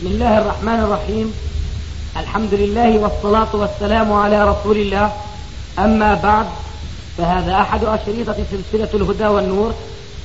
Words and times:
بسم 0.00 0.08
الله 0.08 0.38
الرحمن 0.38 0.80
الرحيم. 0.80 1.34
الحمد 2.16 2.54
لله 2.54 2.98
والصلاة 2.98 3.56
والسلام 3.56 4.12
على 4.12 4.48
رسول 4.48 4.76
الله. 4.76 5.12
أما 5.78 6.14
بعد 6.14 6.46
فهذا 7.18 7.54
أحد 7.54 7.84
أشريطة 7.84 8.36
سلسلة 8.50 8.88
الهدى 8.94 9.26
والنور 9.26 9.74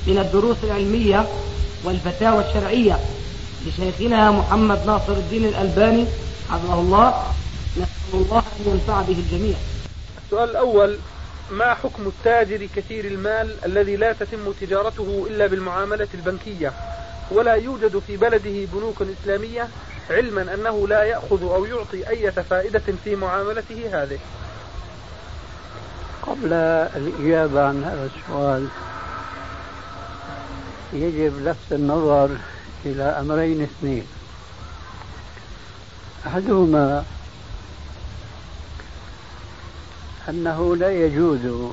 من 0.06 0.18
الدروس 0.18 0.56
العلمية 0.64 1.28
والفتاوى 1.84 2.44
الشرعية 2.48 2.98
لشيخنا 3.66 4.30
محمد 4.30 4.86
ناصر 4.86 5.12
الدين 5.12 5.44
الألباني 5.44 6.04
حفظه 6.50 6.80
الله. 6.80 7.08
نسأل 7.76 8.14
الله 8.14 8.38
أن 8.38 8.64
ينفع 8.72 9.02
به 9.02 9.18
الجميع. 9.18 9.56
السؤال 10.24 10.50
الأول 10.50 10.98
ما 11.50 11.74
حكم 11.74 12.02
التاجر 12.06 12.68
كثير 12.76 13.04
المال 13.04 13.54
الذي 13.64 13.96
لا 13.96 14.12
تتم 14.12 14.52
تجارته 14.60 15.26
إلا 15.30 15.46
بالمعاملة 15.46 16.08
البنكية؟ 16.14 16.72
ولا 17.30 17.54
يوجد 17.54 17.98
في 18.06 18.16
بلده 18.16 18.66
بنوك 18.72 19.02
إسلامية 19.02 19.68
علما 20.10 20.54
أنه 20.54 20.88
لا 20.88 21.02
يأخذ 21.02 21.42
أو 21.42 21.64
يعطي 21.64 22.08
أي 22.08 22.32
فائدة 22.32 22.82
في 23.04 23.16
معاملته 23.16 24.02
هذه. 24.02 24.18
قبل 26.22 26.52
الإجابة 26.96 27.64
عن 27.64 27.84
هذا 27.84 28.10
السؤال 28.16 28.68
يجب 30.92 31.40
لفت 31.40 31.72
النظر 31.72 32.36
إلى 32.84 33.02
أمرين 33.02 33.62
اثنين. 33.62 34.06
أحدهما 36.26 37.04
أنه 40.28 40.76
لا 40.76 40.90
يجوز 40.90 41.70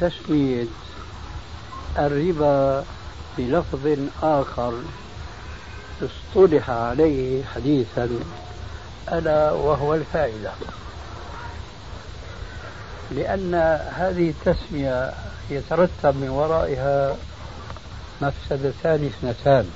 تسمية 0.00 0.66
الربا 1.98 2.84
بلفظ 3.38 3.98
آخر 4.22 4.74
اصطلح 6.02 6.70
عليه 6.70 7.44
حديثا 7.44 8.08
ألا 9.12 9.52
وهو 9.52 9.94
الفائدة. 9.94 10.50
لأن 13.10 13.54
هذه 13.96 14.30
التسمية 14.30 15.12
يترتب 15.50 16.16
من 16.16 16.28
ورائها 16.28 17.16
مفسدتان 18.20 19.04
اثنتان. 19.06 19.70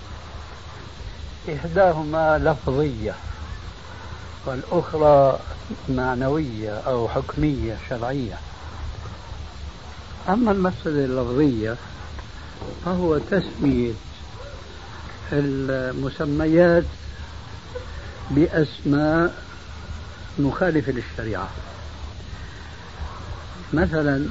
إحداهما 1.54 2.38
لفظية 2.38 3.14
والأخرى 4.46 5.38
معنوية 5.88 6.78
أو 6.78 7.08
حكمية 7.08 7.78
شرعية. 7.88 8.38
أما 10.28 10.52
المفسدة 10.52 11.04
اللفظية 11.04 11.76
فهو 12.84 13.18
تسمية 13.18 13.92
المسميات 15.32 16.84
بأسماء 18.30 19.42
مخالفة 20.38 20.92
للشريعة. 20.92 21.48
مثلا 23.72 24.26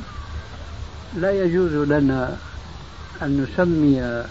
لا 1.17 1.31
يجوز 1.31 1.71
لنا 1.71 2.37
أن 3.21 3.41
نسمي 3.43 4.25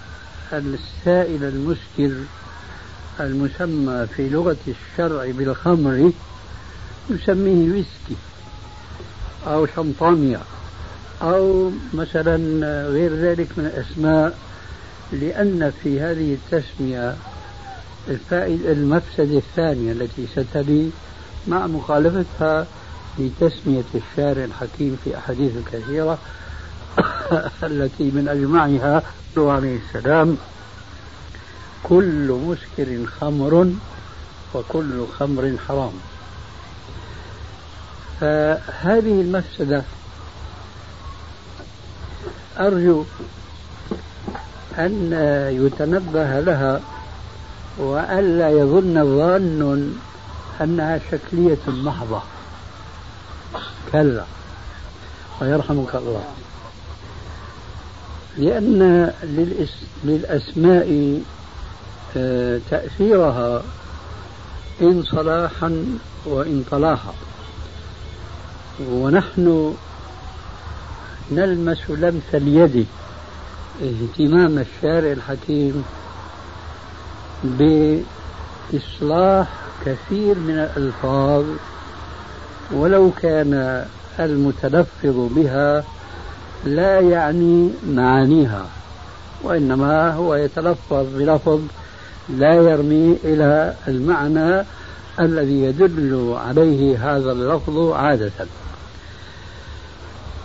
السائل 0.53 1.45
المسكر 1.45 2.25
المسمى 3.21 4.07
في 4.17 4.29
لغة 4.29 4.57
الشرع 4.69 5.31
بالخمر 5.31 6.13
نسميه 7.11 7.71
ويسكي 7.71 8.17
أو 9.47 9.67
شمطانيا 9.67 10.41
أو 11.25 11.71
مثلا 11.95 12.37
غير 12.89 13.15
ذلك 13.15 13.49
من 13.57 13.67
الأسماء 13.67 14.39
لأن 15.13 15.73
في 15.83 16.01
هذه 16.01 16.35
التسمية 16.35 17.17
الفائدة 18.09 18.73
المفسدة 18.73 19.39
الثانية 19.39 19.93
التي 19.93 20.27
ستلي 20.27 20.91
مع 21.49 21.67
مخالفتها 21.67 22.67
لتسمية 23.19 23.85
الشارع 23.95 24.45
الحكيم 24.45 24.99
في 25.05 25.19
أحاديث 25.19 25.53
كثيرة 25.73 26.19
التي 27.63 28.11
من 28.11 28.29
أجمعها 28.29 29.03
عليه 29.37 29.79
السلام 29.89 30.37
كل 31.83 32.41
مسكر 32.47 33.07
خمر 33.07 33.73
وكل 34.55 35.07
خمر 35.19 35.57
حرام. 35.69 35.93
فهذه 38.21 39.21
المفسدة 39.21 39.85
أرجو 42.59 43.05
أن 44.79 45.13
يتنبه 45.53 46.41
لها 46.41 46.81
وألا 47.79 48.51
يظن 48.51 49.17
ظان 49.17 49.93
أنها 50.61 51.01
شكلية 51.11 51.59
محضة. 51.69 52.23
كلا. 53.93 54.25
ويرحمك 55.41 55.95
الله. 55.95 56.25
لأن 58.39 59.13
للأسماء 60.05 61.21
آه، 62.17 62.61
تأثيرها 62.71 63.63
إن 64.81 65.03
صلاحا 65.03 65.99
وإن 66.27 66.65
طلاحا. 66.71 67.15
ونحن 68.91 69.75
نلمس 71.33 71.91
لمس 71.91 72.35
اليد. 72.35 72.87
اهتمام 73.83 74.59
الشارع 74.59 75.13
الحكيم 75.13 75.85
بإصلاح 77.45 79.49
كثير 79.87 80.39
من 80.39 80.59
الألفاظ 80.59 81.45
ولو 82.73 83.11
كان 83.23 83.85
المتلفظ 84.21 85.29
بها 85.37 85.85
لا 86.65 87.01
يعني 87.01 87.71
معانيها 87.89 88.67
وإنما 89.43 90.13
هو 90.13 90.35
يتلفظ 90.35 91.07
بلفظ 91.17 91.61
لا 92.29 92.55
يرمي 92.55 93.19
إلى 93.25 93.75
المعنى 93.89 94.65
الذي 95.21 95.63
يدل 95.63 96.35
عليه 96.37 97.17
هذا 97.17 97.33
اللفظ 97.33 97.93
عادة. 97.93 98.47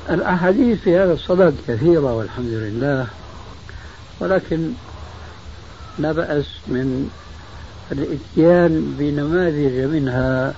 الأحاديث 0.09 0.79
في 0.79 0.97
هذا 0.97 1.13
الصدد 1.13 1.55
كثيرة 1.67 2.13
والحمد 2.13 2.49
لله 2.49 3.07
ولكن 4.19 4.71
لا 5.99 6.11
بأس 6.11 6.45
من 6.67 7.09
الإتيان 7.91 8.95
بنماذج 8.99 9.91
منها 9.93 10.53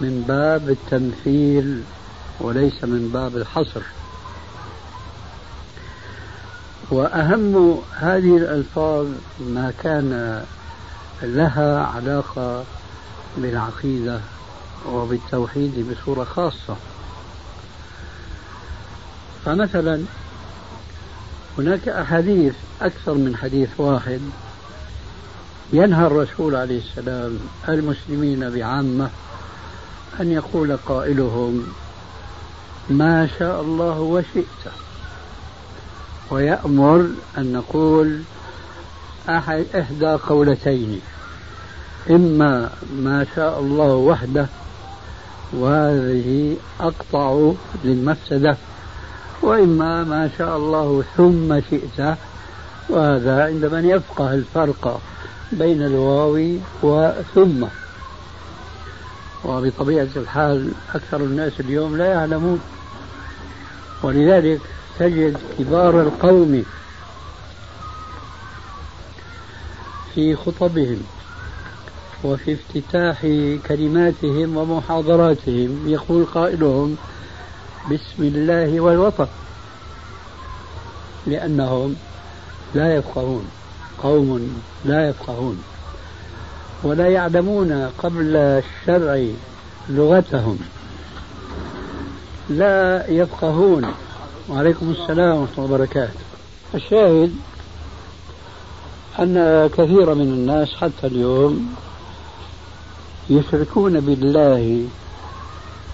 من 0.00 0.24
باب 0.28 0.70
التمثيل 0.70 1.82
وليس 2.40 2.84
من 2.84 3.10
باب 3.12 3.36
الحصر. 3.36 3.82
وأهم 6.90 7.78
هذه 7.98 8.36
الألفاظ 8.36 9.06
ما 9.40 9.72
كان 9.82 10.42
لها 11.22 11.86
علاقة 11.86 12.64
بالعقيدة 13.36 14.20
وبالتوحيد 14.88 15.86
بصورة 15.90 16.24
خاصة. 16.24 16.76
فمثلا 19.44 20.04
هناك 21.58 21.88
أحاديث 21.88 22.54
أكثر 22.82 23.14
من 23.14 23.36
حديث 23.36 23.68
واحد 23.78 24.20
ينهى 25.72 26.06
الرسول 26.06 26.56
عليه 26.56 26.78
السلام 26.78 27.38
المسلمين 27.68 28.50
بعامة 28.50 29.10
أن 30.20 30.32
يقول 30.32 30.76
قائلهم 30.76 31.66
ما 32.90 33.28
شاء 33.38 33.60
الله 33.60 34.00
وشئت. 34.00 34.72
ويأمر 36.30 37.06
أن 37.38 37.52
نقول 37.52 38.20
أحد 39.28 39.64
إحدى 39.74 40.06
قولتين 40.06 41.00
إما 42.10 42.70
ما 42.96 43.26
شاء 43.36 43.60
الله 43.60 43.94
وحده 43.94 44.46
وهذه 45.52 46.56
أقطع 46.80 47.52
للمفسدة. 47.84 48.56
وإما 49.42 50.04
ما 50.04 50.30
شاء 50.38 50.56
الله 50.56 51.04
ثم 51.16 51.60
شئت. 51.70 52.16
وهذا 52.88 53.44
عند 53.44 53.64
من 53.64 53.84
يفقه 53.84 54.34
الفرق 54.34 55.00
بين 55.52 55.82
الواو 55.82 56.56
وثم. 56.82 57.66
وبطبيعة 59.44 60.08
الحال 60.16 60.72
أكثر 60.94 61.16
الناس 61.16 61.60
اليوم 61.60 61.96
لا 61.96 62.06
يعلمون. 62.06 62.60
ولذلك 64.02 64.60
تجد 64.98 65.36
كبار 65.58 66.00
القوم 66.00 66.64
في 70.14 70.36
خطبهم 70.36 71.02
وفي 72.24 72.52
افتتاح 72.52 73.20
كلماتهم 73.68 74.56
ومحاضراتهم. 74.56 75.82
يقول 75.86 76.24
قائلهم 76.24 76.96
بسم 77.90 78.22
الله 78.22 78.80
والوطن. 78.80 79.26
لأنهم 81.26 81.96
لا 82.74 82.94
يفقهون. 82.94 83.44
قوم 84.02 84.62
لا 84.84 85.08
يفقهون. 85.08 85.62
ولا 86.82 87.06
يعلمون 87.06 87.72
قبل 87.98 88.36
الشرع 88.36 89.26
لغتهم. 89.88 90.58
لا 92.50 93.06
يفقهون. 93.10 93.94
وعليكم 94.48 94.90
السلام 94.90 95.36
ورحمة 95.36 95.64
الله 95.64 95.74
وبركاته. 95.74 96.20
الشاهد 96.74 97.32
أن 99.18 99.68
كثير 99.72 100.14
من 100.14 100.22
الناس 100.22 100.68
حتى 100.74 101.06
اليوم 101.06 101.74
يشركون 103.30 104.00
بالله. 104.00 104.86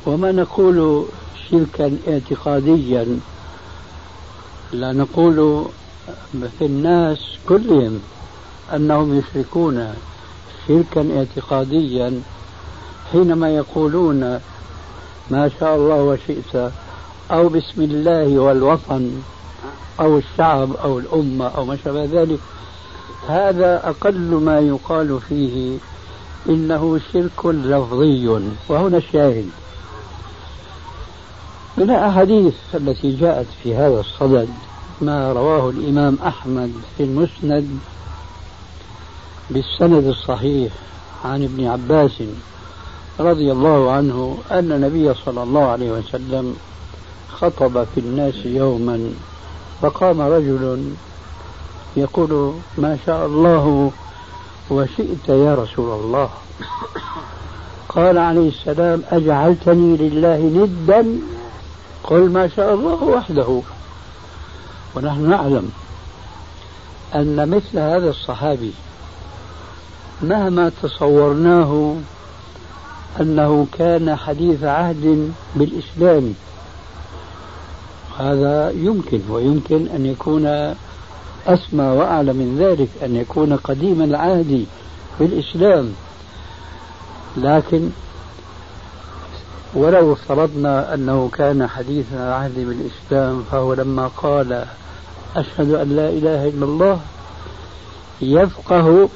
وما 0.07 0.33
نقول 0.33 1.07
شركا 1.51 1.99
اعتقاديا 2.09 3.21
لا 4.73 4.93
نقول 4.93 5.67
في 6.59 6.67
الناس 6.67 7.19
كلهم 7.49 8.01
أنهم 8.75 9.19
يشركون 9.19 9.95
شركا 10.69 11.19
اعتقاديا 11.19 12.23
حينما 13.13 13.51
يقولون 13.51 14.41
ما 15.31 15.51
شاء 15.61 15.77
الله 15.77 16.03
وشئت 16.03 16.73
أو 17.31 17.49
بسم 17.49 17.83
الله 17.83 18.39
والوطن 18.39 19.23
أو 20.01 20.19
الشعب 20.19 20.77
أو 20.77 20.99
الأمة 20.99 21.49
أو 21.49 21.65
ما 21.65 21.77
شابه 21.85 22.05
ذلك 22.05 22.39
هذا 23.29 23.89
أقل 23.89 24.35
ما 24.35 24.61
يقال 24.61 25.21
فيه 25.29 25.79
إنه 26.49 27.01
شرك 27.13 27.47
لفظي. 27.47 28.29
وهنا 28.69 28.97
الشاهد. 28.97 29.49
من 31.79 31.91
الأحاديث 31.91 32.55
التي 32.75 33.17
جاءت 33.17 33.47
في 33.63 33.77
هذا 33.77 34.01
الصدد 34.01 34.49
ما 35.01 35.33
رواه 35.33 35.71
الإمام 35.71 36.19
أحمد 36.27 36.73
في 36.97 37.03
المسند 37.03 37.79
بالسند 39.51 40.05
الصحيح 40.07 40.73
عن 41.25 41.43
ابن 41.43 41.67
عباس 41.67 42.23
رضي 43.21 43.53
الله 43.53 43.93
عنه 43.93 44.39
أن 44.51 44.73
النبي 44.73 45.15
صلى 45.15 45.43
الله 45.43 45.65
عليه 45.65 45.91
وسلم 45.91 46.57
خطب 47.31 47.85
في 47.95 48.01
الناس 48.01 48.35
يوما 48.45 49.11
فقام 49.83 50.21
رجل 50.21 50.93
يقول 51.97 52.55
ما 52.79 52.99
شاء 53.07 53.27
الله 53.27 53.93
وشئت 54.71 55.29
يا 55.29 55.55
رسول 55.55 56.01
الله. 56.01 56.31
قال 57.89 58.19
عليه 58.19 58.49
السلام 58.49 59.03
أجعلتني 59.11 59.97
لله 59.97 60.39
ندا 60.39 61.19
قل 62.09 62.31
ما 62.31 62.49
شاء 62.49 62.75
الله 62.75 63.03
وحده. 63.03 63.61
ونحن 64.97 65.31
نعلم 65.31 65.71
أن 67.15 67.49
مثل 67.49 67.79
هذا 67.79 68.11
الصحابي 68.11 68.73
مهما 70.23 70.73
تصورناه 70.83 71.97
أنه 73.21 73.67
كان 73.79 74.17
حديث 74.17 74.65
عهد 74.65 75.33
بالإسلام. 75.57 76.35
هذا 78.19 78.71
يمكن 78.71 79.21
ويمكن 79.31 79.87
أن 79.95 80.07
يكون 80.07 80.47
أسمى 81.47 81.85
وأعلى 81.85 82.33
من 82.33 82.57
ذلك 82.59 82.89
أن 83.05 83.17
يكون 83.17 83.57
قديم 83.57 84.03
العهد 84.03 84.67
بالإسلام. 85.21 85.93
لكن 87.37 87.91
ولو 89.79 90.13
افترضنا 90.13 90.95
أنه 90.95 91.31
كان 91.33 91.67
حديث 91.67 92.07
عهد 92.15 92.55
بالإسلام 92.55 93.43
فهو 93.51 93.75
لما 93.75 94.11
قال 94.17 94.65
أشهد 95.37 95.71
أن 95.71 95.89
لا 95.97 96.09
إله 96.09 96.49
إلا 96.49 96.65
الله 96.65 97.01
يفقه 98.23 99.09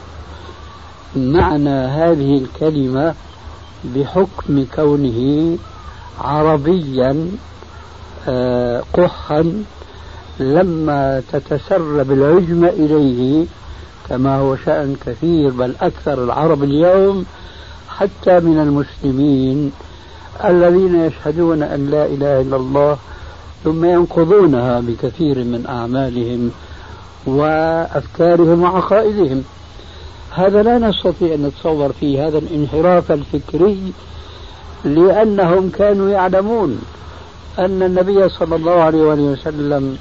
معنى 1.16 1.70
هذه 1.70 2.38
الكلمة 2.38 3.14
بحكم 3.84 4.66
كونه 4.74 5.58
عربيا 6.20 7.30
آه، 8.28 8.82
قحا 8.92 9.64
لما 10.40 11.22
تتسرب 11.32 12.12
العجمة 12.12 12.68
إليه 12.68 13.46
كما 14.08 14.36
هو 14.36 14.56
شأن 14.56 14.96
كثير 15.06 15.50
بل 15.50 15.74
أكثر 15.80 16.24
العرب 16.24 16.64
اليوم 16.64 17.24
حتى 17.88 18.40
من 18.40 18.58
المسلمين. 18.58 19.72
الذين 20.44 20.94
يشهدون 21.05 21.62
أن 21.62 21.90
لا 21.90 22.06
إله 22.06 22.40
إلا 22.40 22.56
الله 22.56 22.96
ثم 23.64 23.84
ينقضونها 23.84 24.81
بكثير 24.81 25.38
من 25.38 25.67
أعمالهم 25.69 26.50
وأفكارهم 27.26 28.62
وعقائدهم. 28.62 29.43
هذا 30.31 30.62
لا 30.62 30.79
نستطيع 30.79 31.34
أن 31.34 31.43
نتصور 31.43 31.93
فيه 31.93 32.29
هذا 32.29 32.38
الانحراف 32.38 33.12
الفكري 33.12 33.93
لأنهم 34.84 35.70
كانوا 35.70 36.11
يعلمون 36.11 36.81
أن 37.58 37.82
النبي 37.82 38.29
صلى 38.29 38.56
الله 38.56 38.73
عليه 38.73 39.02
وسلم 39.02 39.96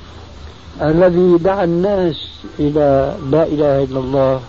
الذي 0.82 1.38
دعا 1.38 1.64
الناس 1.64 2.16
إلى 2.60 3.16
لا 3.32 3.44
إله 3.44 3.84
إلا 3.84 4.00
الله 4.00 4.40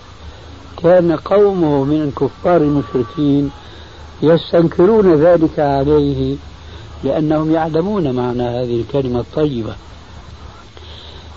كان 0.83 1.17
قومه 1.17 1.85
من 1.85 2.03
الكفار 2.03 2.57
المشركين 2.57 3.51
يستنكرون 4.23 5.15
ذلك 5.15 5.59
عليه 5.59 6.37
لأنهم 7.05 7.53
يعلمون 7.53 8.13
معنى 8.15 8.43
هذه 8.43 8.81
الكلمة 8.81 9.21
الطيبة. 9.21 9.75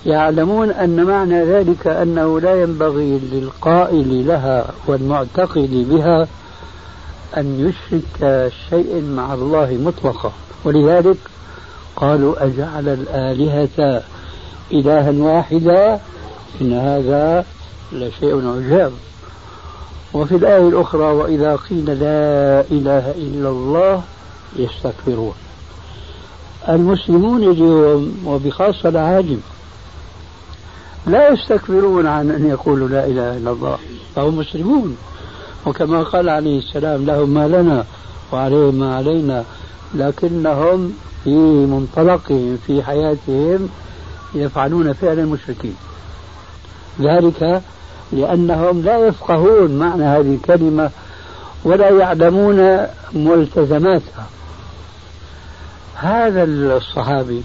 يعلمون 0.06 0.72
أن 0.72 1.04
معنى 1.04 1.44
ذلك 1.44 1.88
أنه 1.88 2.40
لا 2.40 2.62
ينبغي 2.62 3.20
للقائل 3.32 4.28
لها 4.28 4.66
والمعتقد 4.88 5.86
بها 5.90 6.28
أن 7.38 7.60
يشرك 7.60 8.52
شيء 8.70 9.02
مع 9.02 9.34
الله 9.34 9.78
مطلقا. 9.86 10.32
ولذلك 10.66 11.18
قالوا 11.96 12.46
أجعل 12.46 12.88
الآلهة 12.88 14.04
إلها 14.72 15.12
واحدا 15.12 16.00
إن 16.62 16.74
هذا 16.74 17.46
لشيء 17.94 18.48
عجاب. 18.48 18.92
وفي 20.16 20.36
الآية 20.36 20.68
الأخرى 20.68 21.02
وإذا 21.02 21.56
قيل 21.56 21.86
لا 21.86 22.62
إله 22.72 23.12
إلا 23.12 23.50
الله 23.50 24.04
يستكبرون. 24.56 25.34
المسلمون 26.70 27.44
اليوم 27.44 28.24
وبخاصة 28.26 28.90
العاجم 28.90 29.38
لا 31.08 31.30
يستكبرون 31.30 32.08
عن 32.08 32.32
أن 32.32 32.50
يقولوا 32.50 32.88
لا 32.88 33.06
إله 33.06 33.38
إلا 33.38 33.52
الله. 33.52 33.78
فهم 34.16 34.38
مسلمون. 34.38 34.98
وكما 35.66 36.04
قال 36.04 36.30
عليه 36.30 36.60
السلام 36.60 37.06
لهم 37.06 37.30
ما 37.30 37.48
لنا 37.48 37.86
وعليهم 38.34 38.76
ما 38.76 38.96
علينا 38.96 39.44
لكنهم 39.96 40.94
في 41.24 41.30
منطلقهم 41.66 42.58
في 42.68 42.84
حياتهم 42.84 43.70
يفعلون 44.36 44.94
فعل 44.94 45.20
المشركين. 45.20 45.76
ذلك 47.02 47.62
لأنهم 48.12 48.82
لا 48.82 48.98
يفقهون 49.08 49.72
معنى 49.72 50.04
هذه 50.04 50.36
الكلمة 50.36 50.90
ولا 51.64 51.90
يعلمون 51.90 52.88
ملتزماتها. 53.14 54.28
هذا 55.96 56.44
الصحابي 56.44 57.44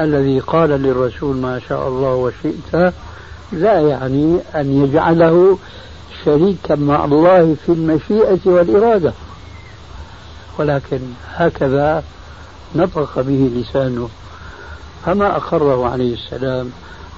الذي 0.00 0.40
قال 0.40 0.70
للرسول 0.70 1.36
ما 1.36 1.60
شاء 1.68 1.88
الله 1.88 2.14
وشئت 2.14 2.94
لا 3.52 3.80
يعني 3.80 4.38
أن 4.54 4.84
يجعله 4.84 5.58
شريكا 6.24 6.74
مع 6.74 7.04
الله 7.04 7.56
في 7.66 7.72
المشيئة 7.72 8.38
والإرادة. 8.44 9.12
ولكن 10.58 11.00
هكذا 11.34 12.02
نطق 12.74 13.20
به 13.20 13.50
لسانه. 13.54 14.08
فما 15.04 15.36
أقره 15.36 15.88
عليه 15.88 16.14
السلام 16.14 16.70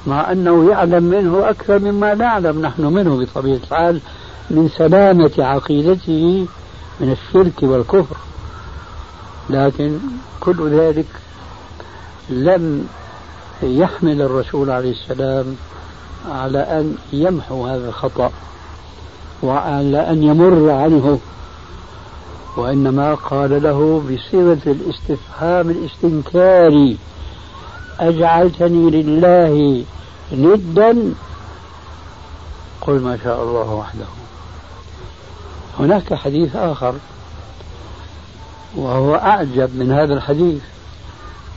مع 0.06 0.32
أنه 0.32 0.70
يعلم 0.70 1.04
منه 1.04 1.50
أكثر 1.50 1.78
مما 1.78 2.14
نعلم. 2.14 2.62
نحن 2.62 2.82
منه 2.82 3.20
بطبيعة 3.20 3.56
الحال 3.56 4.00
من 4.50 4.68
سلامة 4.68 5.32
عقيدته 5.38 6.46
من 7.00 7.12
الشرك 7.12 7.62
والكفر. 7.62 8.16
لكن 9.50 9.98
كل 10.40 10.70
ذلك 10.70 11.06
لم 12.30 12.86
يحمل 13.62 14.22
الرسول 14.22 14.70
عليه 14.70 14.92
السلام 14.92 15.56
على 16.30 16.58
أن 16.58 16.96
يمحو 17.12 17.66
هذا 17.66 17.88
الخطأ 17.88 18.30
وعلى 19.42 20.10
أن 20.10 20.22
يمر 20.22 20.70
عنه. 20.70 21.18
وإنما 22.56 23.14
قال 23.14 23.62
له 23.62 24.00
بصيغة 24.00 24.58
الاستفهام 24.66 25.70
الاستنكاري 25.70 26.98
أجعلتني 28.08 28.90
لله 28.90 29.84
ندا. 30.32 31.14
قل 32.80 33.00
ما 33.00 33.18
شاء 33.24 33.42
الله 33.42 33.74
وحده. 33.74 34.04
هناك 35.78 36.14
حديث 36.14 36.56
آخر 36.56 36.94
وهو 38.76 39.14
أعجب 39.14 39.76
من 39.76 39.92
هذا 39.92 40.14
الحديث 40.14 40.62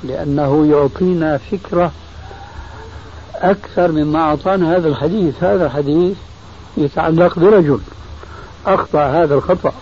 لأنه 0.04 0.68
يعطينا 0.68 1.38
فكرة 1.38 1.92
أكثر 3.36 3.92
مما 3.92 4.20
أعطانا 4.20 4.75
هذا 4.75 4.88
الحديث. 4.88 5.44
هذا 5.44 5.66
الحديث 5.66 6.18
يتعلق 6.78 7.40
برجل 7.40 7.80
أخطأ 8.66 9.06
هذا 9.06 9.36
الخطأ 9.36 9.74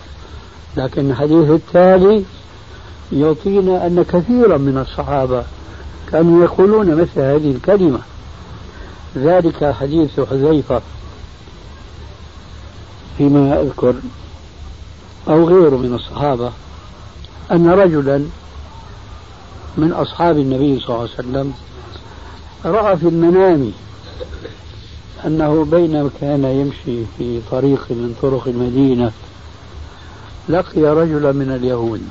لكن 0.76 1.10
الحديث 1.10 1.50
التالي 1.50 2.24
يعطينا 3.12 3.86
أن 3.86 4.04
كثيرا 4.08 4.58
من 4.58 4.78
الصحابة 4.78 5.44
كانوا 6.12 6.44
يقولون 6.44 6.94
مثل 6.94 7.20
هذه 7.20 7.50
الكلمة. 7.50 7.98
ذلك 9.16 9.72
حديث 9.72 10.20
حذيفة 10.20 10.82
فيما 13.18 13.60
أذكر 13.60 13.94
أو 15.28 15.48
غيره 15.48 15.76
من 15.76 15.94
الصحابة 15.94 16.52
أن 17.52 17.68
رجلا 17.68 18.24
من 19.76 19.92
أصحاب 19.92 20.38
النبي 20.38 20.80
صلى 20.80 20.88
الله 20.88 21.00
عليه 21.00 21.10
وسلم 21.10 21.52
رأى 22.64 22.96
في 22.96 23.08
المنام 23.08 23.72
أنه 25.26 25.64
بينما 25.64 26.10
كان 26.20 26.44
يمشي 26.44 27.04
في 27.18 27.40
طريق 27.50 27.86
من 27.90 28.14
طرق 28.22 28.48
المدينة 28.48 29.12
لقي 30.48 30.82
رجلا 30.82 31.32
من 31.32 31.50
اليهود. 31.50 32.02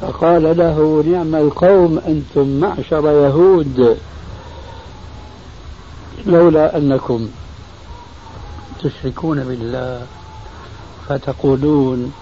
فقال 0.00 0.56
له 0.56 1.04
نعم 1.06 1.34
القوم 1.34 1.98
أنتم 1.98 2.60
معشر 2.60 3.04
يهود 3.06 3.96
لولا 6.26 6.76
أنكم 6.76 7.28
تشركون 8.82 9.44
بالله 9.44 10.06
فتقولون 11.08 12.12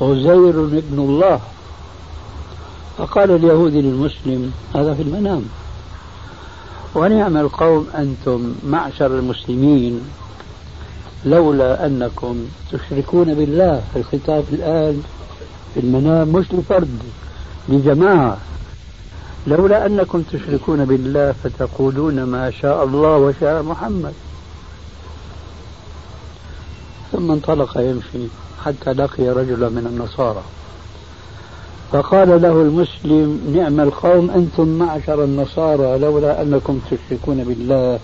عزير 0.00 0.64
ابن 0.64 0.98
الله. 0.98 1.40
فقال 2.98 3.30
اليهودي 3.30 3.80
للمسلم 3.80 4.52
هذا 4.74 4.94
في 4.94 5.02
المنام. 5.02 5.44
ونعم 6.94 7.36
القوم 7.36 7.86
أنتم 7.94 8.54
معشر 8.66 9.06
المسلمين 9.06 10.00
لولا 11.24 11.86
أنكم 11.86 12.46
تشركون 12.72 13.34
بالله. 13.34 13.82
الخطاب 13.96 14.44
الآن 14.52 15.02
في 15.74 15.80
المنام 15.80 16.28
مش 16.28 16.46
لفرد 16.52 16.98
لجماعة. 17.68 18.36
لولا 19.46 19.86
أنكم 19.86 20.22
تشركون 20.22 20.84
بالله 20.84 21.34
فتقولون 21.44 22.22
ما 22.22 22.50
شاء 22.50 22.84
الله 22.84 23.16
وشاء 23.16 23.62
محمد. 23.62 24.12
ثم 27.12 27.30
انطلق 27.30 27.78
يمشي 27.78 28.28
حتى 28.64 28.92
لقي 28.92 29.28
رجلا 29.28 29.68
من 29.68 29.86
النصارى. 29.86 30.42
فقال 31.92 32.42
له 32.42 32.62
المسلم 32.62 33.52
نعم 33.56 33.80
القوم 33.80 34.30
أنتم 34.30 34.68
معشر 34.78 35.24
النصارى 35.24 35.98
لولا 35.98 36.42
أنكم 36.42 36.80
تشركون 36.90 37.44
بالله 37.44 37.98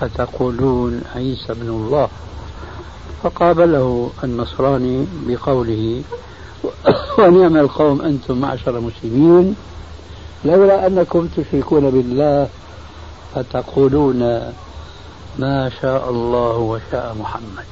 فتقولون 0.00 1.02
عيسى 1.14 1.52
ابن 1.52 1.68
الله. 1.68 2.08
فقابله 3.22 4.10
النصراني 4.24 5.06
بقوله 5.26 6.02
ونعم 7.18 7.56
القوم 7.56 8.02
أنتم 8.02 8.40
معشر 8.40 8.78
المسلمين. 8.78 9.56
لولا 10.44 10.86
أنكم 10.86 11.28
تشركون 11.36 11.90
بالله 11.90 12.48
فتقولون 13.34 14.18
ما 15.38 15.70
شاء 15.80 16.10
الله 16.10 16.56
وشاء 16.56 17.16
محمد. 17.20 17.64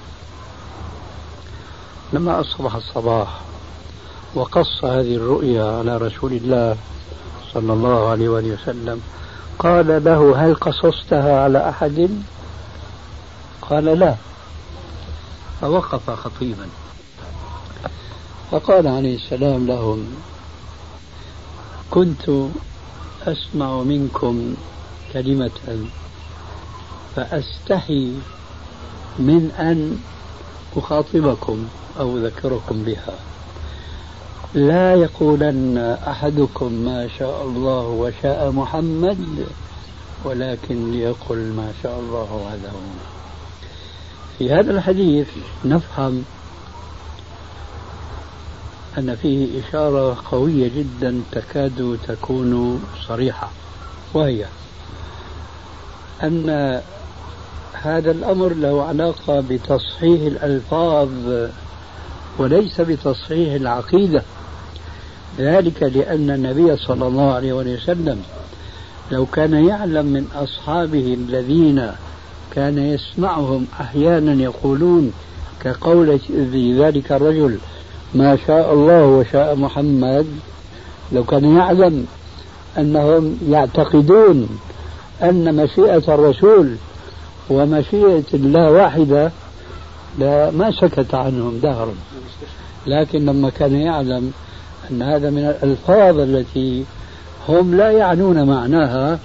لما 2.12 2.40
أصبح 2.40 2.74
الصباح 2.74 3.40
وقص 4.34 4.84
هذه 4.84 5.16
الرؤيا 5.16 5.64
على 5.78 5.96
رسول 5.96 6.32
الله 6.32 6.76
صلى 7.54 7.72
الله 7.72 8.08
عليه 8.08 8.28
وآله 8.28 8.54
وسلم 8.62 9.00
قال 9.58 10.04
له 10.04 10.46
هل 10.46 10.54
قصصتها 10.54 11.42
على 11.42 11.68
أحد؟ 11.68 12.22
قال 13.62 13.84
لا. 13.84 14.14
فوقف 15.60 16.10
خطيبا. 16.10 16.66
فقال 18.50 18.86
عليه 18.86 19.16
السلام 19.16 19.66
لهم 19.66 20.06
كنت 21.90 22.30
أسمع 23.26 23.82
منكم 23.82 24.54
كلمة 25.12 25.86
فأستحي 27.16 28.12
من 29.18 29.50
أن 29.58 29.98
أخاطبكم 30.76 31.66
أو 32.00 32.16
أذكركم 32.18 32.82
بها. 32.82 33.14
لا 34.54 34.94
يقولن 34.94 35.78
أحدكم 36.06 36.72
ما 36.72 37.08
شاء 37.18 37.42
الله 37.42 37.86
وشاء 37.86 38.50
محمد 38.50 39.46
ولكن 40.24 40.90
ليقل 40.92 41.38
ما 41.38 41.72
شاء 41.82 42.00
الله 42.00 42.42
وحده 42.46 42.72
في 44.38 44.52
هذا 44.52 44.70
الحديث 44.70 45.28
نفهم 45.64 46.24
أن 48.98 49.16
فيه 49.22 49.60
إشارة 49.60 50.16
قوية 50.30 50.70
جدا 50.76 51.22
تكاد 51.32 51.98
تكون 52.08 52.82
صريحة 53.08 53.50
وهي 54.14 54.44
أن 56.22 56.80
هذا 57.72 58.10
الأمر 58.10 58.52
له 58.52 58.84
علاقة 58.84 59.40
بتصحيح 59.40 60.22
الألفاظ 60.22 61.08
وليس 62.38 62.80
بتصحيح 62.80 63.54
العقيدة. 63.54 64.22
ذلك 65.38 65.82
لأن 65.82 66.30
النبي 66.30 66.76
صلى 66.76 67.06
الله 67.06 67.32
عليه 67.32 67.52
وسلم 67.52 68.22
لو 69.12 69.26
كان 69.26 69.66
يعلم 69.66 70.06
من 70.06 70.26
أصحابه 70.34 71.14
الذين 71.14 71.92
كان 72.52 72.78
يسمعهم 72.78 73.66
أحيانا 73.80 74.42
يقولون 74.42 75.12
كقول 75.60 76.20
ذلك 76.54 77.12
الرجل 77.12 77.58
ما 78.14 78.38
شاء 78.46 78.72
الله 78.72 79.06
وشاء 79.06 79.56
محمد. 79.56 80.26
لو 81.12 81.24
كان 81.24 81.56
يعلم 81.56 82.06
أنهم 82.78 83.38
يعتقدون 83.48 84.58
أن 85.22 85.54
مشيئة 85.54 86.14
الرسول 86.14 86.76
ومشيئة 87.50 88.24
الله 88.34 88.70
واحدة 88.70 89.30
لا 90.18 90.50
ما 90.50 90.72
سكت 90.72 91.14
عنهم 91.14 91.58
دهرا 91.62 91.94
لكن 92.86 93.26
لما 93.26 93.50
كان 93.50 93.74
يعلم 93.74 94.32
أن 94.90 95.02
هذا 95.02 95.30
من 95.30 95.44
الألفاظ 95.44 96.18
التي 96.18 96.84
هم 97.48 97.74
لا 97.74 97.90
يعنون 97.90 98.46
معناها 98.46 99.18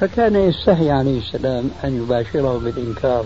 فكان 0.00 0.36
يستحي 0.36 0.90
عليه 0.90 1.18
السلام 1.18 1.70
أن 1.84 1.96
يباشره 2.02 2.60
بالإنكار 2.64 3.24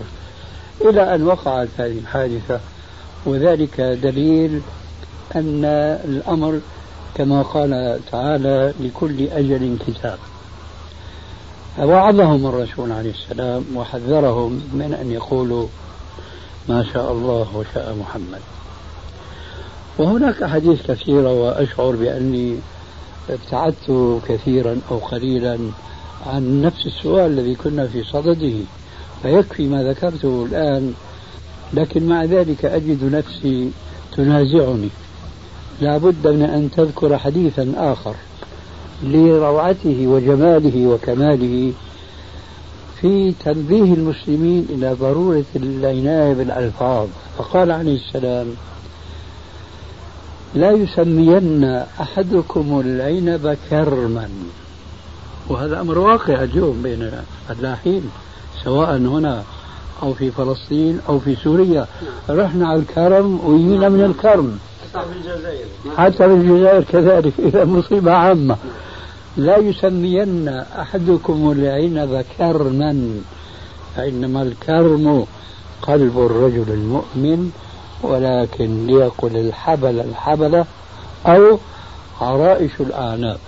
إلى 0.81 1.15
أن 1.15 1.23
وقعت 1.23 1.67
هذه 1.77 1.99
الحادثة. 1.99 2.59
وذلك 3.25 3.81
دليل 3.81 4.61
أن 5.35 5.65
الأمر 6.05 6.59
كما 7.15 7.41
قال 7.41 7.99
تعالى 8.11 8.73
لكل 8.79 9.27
أجل 9.27 9.77
كتاب. 9.87 10.17
وعظهم 11.79 12.45
الرسول 12.45 12.91
عليه 12.91 13.11
السلام 13.11 13.65
وحذرهم 13.75 14.51
من 14.51 14.97
أن 15.01 15.11
يقولوا 15.11 15.67
ما 16.69 16.85
شاء 16.93 17.11
الله 17.11 17.47
وشاء 17.55 17.95
محمد. 18.01 18.39
وهناك 19.97 20.43
أحاديث 20.43 20.87
كثيرة 20.87 21.33
وأشعر 21.33 21.91
بأني 21.91 22.57
ابتعدت 23.29 24.19
كثيرا 24.27 24.79
أو 24.91 24.97
قليلا 24.97 25.57
عن 26.27 26.61
نفس 26.61 26.85
السؤال 26.85 27.31
الذي 27.31 27.55
كنا 27.55 27.87
في 27.87 28.03
صدده. 28.03 28.57
فيكفي 29.21 29.67
ما 29.67 29.83
ذكرته 29.83 30.47
الآن 30.51 30.93
لكن 31.73 32.07
مع 32.07 32.23
ذلك 32.23 32.65
أجد 32.65 33.03
نفسي 33.03 33.71
تنازعني. 34.17 34.89
لا 35.81 35.97
بد 35.97 36.27
من 36.27 36.43
أن 36.43 36.69
تذكر 36.71 37.17
حديثا 37.17 37.73
آخر 37.77 38.15
لروعته 39.03 40.07
وجماله 40.07 40.87
وكماله 40.87 41.73
في 43.01 43.33
تنبيه 43.45 43.93
المسلمين 43.93 44.67
إلى 44.69 44.93
ضرورة 44.93 45.45
العناية 45.55 46.33
بالألفاظ. 46.33 47.07
فقال 47.37 47.71
عليه 47.71 47.95
السلام 47.95 48.47
لا 50.55 50.71
يسمين 50.71 51.63
أحدكم 52.01 52.81
العنب 52.85 53.57
كرما. 53.69 54.29
وهذا 55.49 55.81
أمر 55.81 55.97
واقع 55.97 56.43
اليوم 56.43 56.81
بين 56.83 57.11
الفلاحين 57.49 58.09
سواء 58.63 58.97
هنا 58.97 59.43
أو 60.03 60.13
في 60.13 60.31
فلسطين 60.31 60.99
أو 61.09 61.19
في 61.19 61.35
سوريا. 61.35 61.87
رحنا 62.29 62.67
على 62.67 62.79
الكرم 62.79 63.39
ويجينا 63.45 63.89
من 63.89 64.03
الكرم. 64.03 64.59
حتى 65.97 66.17
في 66.17 66.23
الجزائر 66.23 66.83
كذلك 66.83 67.33
إذا 67.39 67.65
مصيبة 67.65 68.11
عامة. 68.11 68.57
لا 69.37 69.57
يسمين 69.57 70.47
أحدكم 70.79 71.51
العنب 71.51 72.25
كرما 72.37 73.21
فإنما 73.95 74.41
الكرم 74.41 75.25
قلب 75.81 76.19
الرجل 76.19 76.65
المؤمن 76.67 77.51
ولكن 78.03 78.87
ليقل 78.87 79.37
الحبل 79.37 79.99
الحبلة 79.99 80.65
أو 81.25 81.59
عرائش 82.21 82.71
الأعناق. 82.79 83.39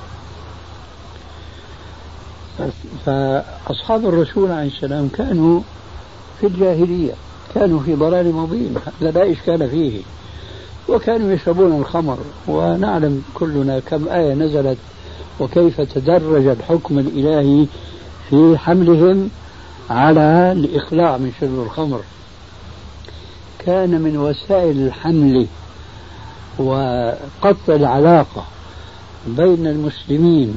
فأصحاب 3.05 4.05
الرسول 4.05 4.51
عليه 4.51 4.67
السلام 4.67 5.09
كانوا 5.17 5.61
في 6.39 6.47
الجاهلية 6.47 7.13
كانوا 7.55 7.79
في 7.79 7.95
ضلال 7.95 8.33
مبين 8.33 8.75
هذا 9.01 9.11
لا 9.11 9.31
إشكال 9.31 9.69
فيه. 9.69 10.01
وكانوا 10.89 11.31
يشربون 11.31 11.79
الخمر 11.81 12.17
ونعلم 12.47 13.23
كلنا 13.33 13.79
كم 13.79 14.07
آية 14.07 14.33
نزلت 14.33 14.77
وكيف 15.39 15.81
تدرج 15.81 16.47
الحكم 16.47 16.99
الإلهي 16.99 17.65
في 18.29 18.57
حملهم 18.57 19.29
على 19.89 20.51
الإخلاع 20.51 21.17
من 21.17 21.31
شرب 21.41 21.59
الخمر. 21.63 21.99
كان 23.59 24.01
من 24.01 24.17
وسائل 24.17 24.87
الحمل 24.87 25.47
وقطع 26.59 27.75
العلاقة 27.75 28.45
بين 29.27 29.67
المسلمين 29.67 30.55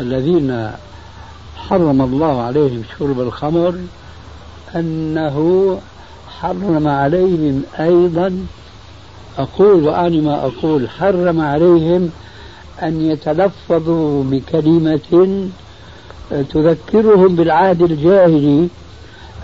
الذين 0.00 0.70
حرم 1.56 2.02
الله 2.02 2.42
عليهم 2.42 2.82
شرب 2.98 3.20
الخمر 3.20 3.74
أنه 4.76 5.78
حرم 6.40 6.88
عليهم 6.88 7.62
أيضا 7.80 8.46
أقول 9.38 9.84
وأعني 9.84 10.20
ما 10.20 10.46
أقول 10.46 10.88
حرم 10.90 11.40
عليهم 11.40 12.10
أن 12.82 13.00
يتلفظوا 13.00 14.24
بكلمة 14.24 15.48
تذكرهم 16.30 17.36
بالعهد 17.36 17.82
الجاهلي 17.82 18.68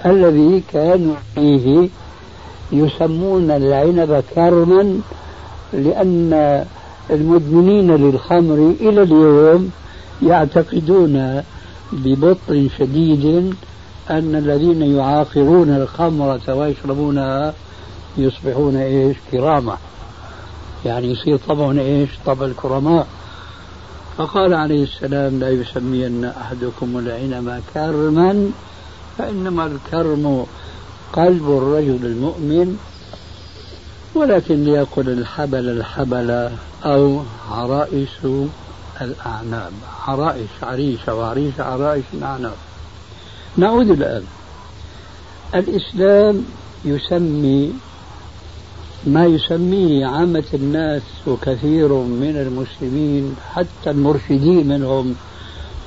الذي 0.07 0.63
كانوا 0.73 1.15
فيه 1.35 1.89
يسمون 2.73 3.51
العنب 3.51 4.25
كرما 4.35 5.01
لأن 5.73 6.65
المدمنين 7.11 7.97
للخمر 7.97 8.75
إلى 8.81 9.03
اليوم 9.03 9.71
يعتقدون 10.23 11.43
ببطء 11.93 12.69
شديد 12.79 13.55
أن 14.11 14.35
الذين 14.35 14.83
يعاقرون 14.83 15.71
الخمرة 15.71 16.55
ويشربونها 16.55 17.55
يصبحون 18.19 18.77
إيش؟ 18.77 19.17
كرامة. 19.33 19.77
يعني 20.85 21.13
يصير 21.13 21.37
طبعهم 21.49 21.79
إيش؟ 21.79 22.11
طبع 22.27 22.47
الكرماء. 22.47 23.07
فقال 24.17 24.55
عليه 24.55 24.83
السلام 24.83 25.41
لا 25.41 25.49
يسمين 25.51 26.25
أحدكم 26.25 26.99
العنب 26.99 27.63
كرما 27.75 28.51
فإنما 29.19 29.67
الكرم 29.67 30.47
قلب 31.13 31.51
الرجل 31.51 32.07
المؤمن 32.07 32.79
ولكن 34.15 34.65
ليقل 34.65 35.09
الحبل 35.09 35.69
الحبل 35.69 36.51
أو 36.85 37.23
عرائس 37.51 38.27
الأعناب. 39.01 39.73
عرائس 40.07 40.49
عريشة 40.63 41.15
وعريشة 41.15 41.65
عرائس 41.65 42.05
الأعناب. 42.15 42.57
نعود 43.57 43.91
الآن. 43.91 44.25
الإسلام 45.55 46.45
يسمي 46.85 47.73
ما 49.07 49.27
يسميه 49.27 50.07
عامة 50.07 50.45
الناس 50.55 51.03
وكثير 51.27 51.93
من 51.93 52.37
المسلمين 52.37 53.37
حتى 53.53 53.91
المرشدين 53.91 54.69
منهم 54.69 55.15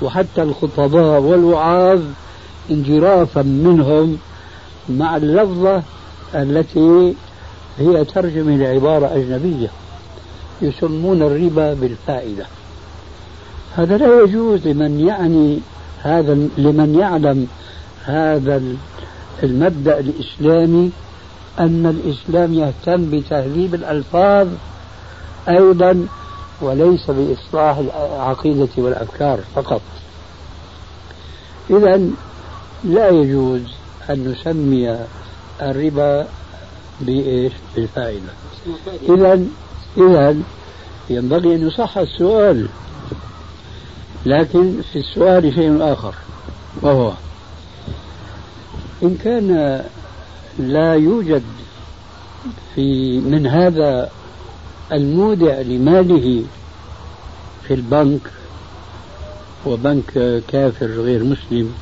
وحتى 0.01 0.41
الخطباء 0.43 1.21
والوعاظ 1.21 2.01
انجرافا 2.71 3.41
منهم 3.41 4.17
مع 4.89 5.17
اللفظة 5.17 5.83
التي 6.35 7.13
هي 7.79 8.05
ترجمة 8.05 8.57
لعبارة 8.57 9.15
أجنبية 9.15 9.69
يسمون 10.61 11.21
الربا 11.21 11.73
بالفائدة. 11.73 12.45
هذا 13.75 13.97
لا 13.97 14.21
يجوز 14.21 14.67
لمن 14.67 14.99
يعني 14.99 15.59
هذا 16.01 16.33
لمن 16.57 16.95
يعلم 16.99 17.47
هذا 18.05 18.61
المبدأ 19.43 19.99
الإسلامي 19.99 20.91
أن 21.59 21.85
الإسلام 21.85 22.53
يهتم 22.53 23.09
بتهذيب 23.09 23.73
الألفاظ 23.75 24.47
أيضا 25.49 26.07
وليس 26.61 27.11
بإصلاح 27.11 27.77
العقيدة 27.77 28.69
والأفكار 28.77 29.39
فقط 29.55 29.81
إذا 31.69 32.01
لا 32.83 33.09
يجوز 33.09 33.61
أن 34.09 34.27
نسمي 34.31 34.97
الربا 35.61 36.27
بإيش؟ 37.01 37.53
بالفائدة 37.75 38.29
إذا 39.09 39.43
إذا 39.97 40.35
ينبغي 41.09 41.55
أن 41.55 41.67
يصح 41.67 41.97
السؤال 41.97 42.67
لكن 44.25 44.81
في 44.93 44.99
السؤال 44.99 45.53
شيء 45.53 45.93
آخر 45.93 46.15
وهو 46.81 47.13
إن 49.03 49.17
كان 49.23 49.81
لا 50.61 50.93
يوجد 50.93 51.43
في 52.75 53.19
من 53.19 53.47
هذا 53.47 54.09
المودع 54.91 55.61
لماله 55.61 56.43
في 57.67 57.73
البنك 57.73 58.21
وبنك 59.65 60.43
كافر 60.47 60.85
غير 60.85 61.23
مسلم. 61.23 61.73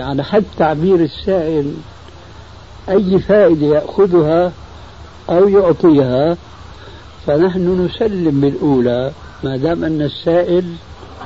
على 0.00 0.24
حد 0.24 0.44
تعبير 0.58 1.00
السائل 1.00 1.74
أي 2.88 3.18
فائدة 3.18 3.66
يأخذها 3.66 4.52
أو 5.30 5.48
يعطيها 5.48 6.36
فنحن 7.26 7.86
نسلم 7.86 8.40
بالأولى 8.40 9.12
ما 9.44 9.56
دام 9.56 9.84
أن 9.84 10.02
السائل 10.02 10.64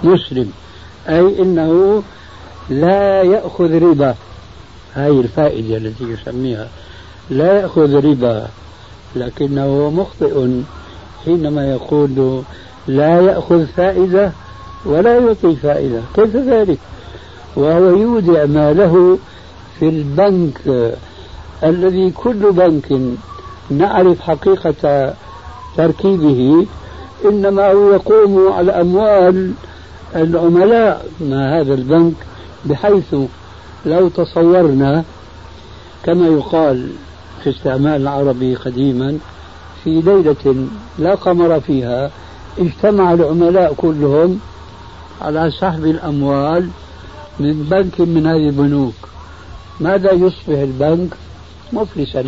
مسلم 0.04 0.52
أي 1.08 1.42
أنه 1.42 2.02
لا 2.70 3.22
يأخذ 3.22 3.82
ربا. 3.82 4.14
هذه 4.94 5.20
الفائدة 5.20 5.76
التي 5.76 6.04
يسميها. 6.04 6.68
لا 7.30 7.60
يأخذ 7.60 7.94
ربا 7.94 8.46
لكنه 9.16 9.90
مخطئ 9.90 10.48
حينما 11.24 11.70
يقول 11.70 12.42
لا 12.86 13.20
يأخذ 13.20 13.66
فائدة 13.66 14.32
ولا 14.84 15.18
يعطي 15.18 15.56
فائدة. 15.56 16.00
كيف 16.14 16.36
ذلك؟ 16.36 16.78
وهو 17.56 17.84
يودع 17.84 18.44
ماله 18.44 19.18
في 19.78 19.88
البنك. 19.88 20.60
الذي 21.64 22.10
كل 22.10 22.52
بنك 22.52 23.00
نعرف 23.70 24.20
حقيقة 24.20 25.14
تركيبه 25.76 26.66
إنما 27.24 27.72
هو 27.72 27.92
يقوم 27.92 28.52
على 28.52 28.72
أموال 28.72 29.52
العملاء. 30.16 31.06
ما 31.20 31.60
هذا 31.60 31.74
البنك؟ 31.74 32.14
بحيث 32.64 33.14
لو 33.86 34.08
تصورنا 34.08 35.04
كما 36.04 36.26
يقال 36.26 36.88
في 37.44 37.50
استعمال 37.50 38.02
العربي 38.02 38.54
قديما 38.54 39.18
في 39.84 40.00
ليلة 40.00 40.66
لا 40.98 41.14
قمر 41.14 41.60
فيها 41.60 42.10
اجتمع 42.58 43.12
العملاء 43.12 43.74
كلهم 43.76 44.40
على 45.22 45.50
سحب 45.50 45.84
الأموال 45.84 46.68
من 47.40 47.62
بنك 47.70 48.00
من 48.00 48.26
هذه 48.26 48.48
البنوك. 48.48 48.94
ماذا 49.80 50.12
يصبح 50.12 50.58
البنك؟ 50.58 51.10
مفلسا. 51.72 52.24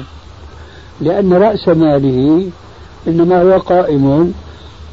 لأن 1.00 1.32
رأس 1.32 1.68
ماله 1.68 2.50
إنما 3.08 3.42
هو 3.42 3.58
قائم 3.58 4.34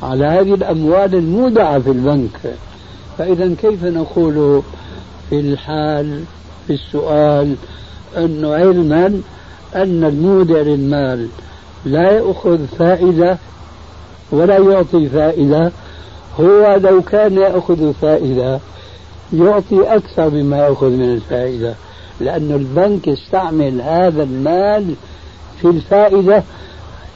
على 0.03 0.25
هذه 0.25 0.53
الأموال 0.53 1.15
المودعة 1.15 1.79
في 1.79 1.89
البنك. 1.89 2.55
فإذا 3.17 3.55
كيف 3.61 3.83
نقول 3.83 4.61
في 5.29 5.39
الحال 5.39 6.23
في 6.67 6.73
السؤال 6.73 7.55
أنه 8.17 8.53
علما 8.53 9.21
أن 9.75 10.03
المودع 10.03 10.61
للمال 10.61 11.27
لا 11.85 12.11
يأخذ 12.11 12.67
فائدة 12.67 13.37
ولا 14.31 14.57
يعطي 14.57 15.09
فائدة 15.09 15.71
هو 16.39 16.79
لو 16.83 17.01
كان 17.01 17.37
يأخذ 17.37 17.93
فائدة 17.93 18.59
يعطي 19.33 19.95
أكثر 19.95 20.29
مما 20.29 20.57
يأخذ 20.57 20.89
من 20.89 21.13
الفائدة. 21.13 21.75
لأن 22.21 22.51
البنك 22.51 23.09
استعمل 23.09 23.81
هذا 23.81 24.23
المال 24.23 24.95
في 25.61 25.67
الفائدة 25.67 26.43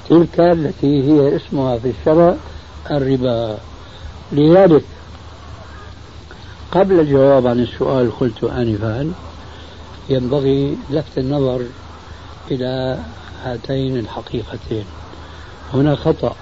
تلك 0.09 0.39
التي 0.39 1.03
هي 1.03 1.35
اسمها 1.35 1.77
في 1.77 1.91
الشرع 1.99 2.35
الربا. 2.91 3.57
لذلك 4.31 4.83
قبل 6.71 6.99
الجواب 6.99 7.47
عن 7.47 7.59
السؤال 7.59 8.11
قلت 8.19 8.43
آنفا 8.43 9.11
ينبغي 10.09 10.77
لفت 10.89 11.17
النظر 11.17 11.61
إلى 12.51 12.99
هاتين 13.43 13.97
الحقيقتين. 13.97 14.85
هنا 15.73 15.95
خطأ 15.95 16.35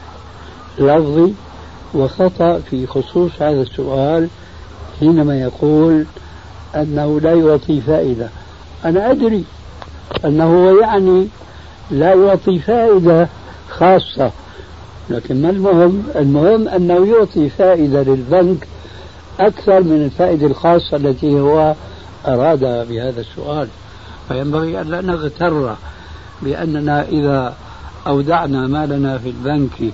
لفظي 0.80 1.34
وخطأ 1.93 2.60
في 2.60 2.88
خصوص 2.88 3.32
هذا 3.39 3.62
السؤال 3.62 4.28
حينما 4.99 5.41
يقول 5.41 6.06
أنه 6.75 7.19
لا 7.19 7.34
يعطي 7.34 7.82
فائدة. 7.82 8.30
أنا 8.86 9.12
أدري 9.12 9.43
أنه 10.25 10.80
يعني 10.82 11.28
لا 11.91 12.13
يعطي 12.13 12.60
فائدة 12.60 13.30
خاصة 13.69 14.32
لكن 15.10 15.41
ما 15.41 15.49
المهم؟ 15.49 16.04
المهم 16.15 16.67
أنه 16.67 17.08
يعطي 17.08 17.49
فائدة 17.49 18.04
للبنك 18.04 18.67
أكثر 19.39 19.84
من 19.84 20.06
الفائدة 20.06 20.47
الخاصة 20.47 20.97
التي 20.97 21.39
هو 21.39 21.75
أراد 22.27 22.88
بهذا 22.89 23.21
السؤال 23.21 23.67
فينبغي 24.27 24.81
أن 24.81 24.88
لا 24.88 25.01
نغتر 25.01 25.75
بأننا 26.41 27.01
إذا 27.01 27.53
أودعنا 28.07 28.67
مالنا 28.67 29.17
في 29.17 29.29
البنك 29.29 29.93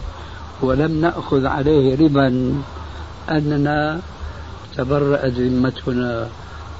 ولم 0.61 1.01
نأخذ 1.01 1.45
عليه 1.45 1.97
ربا 2.05 2.53
أننا 3.31 3.99
تبرأت 4.77 5.33
ذمتنا 5.33 6.27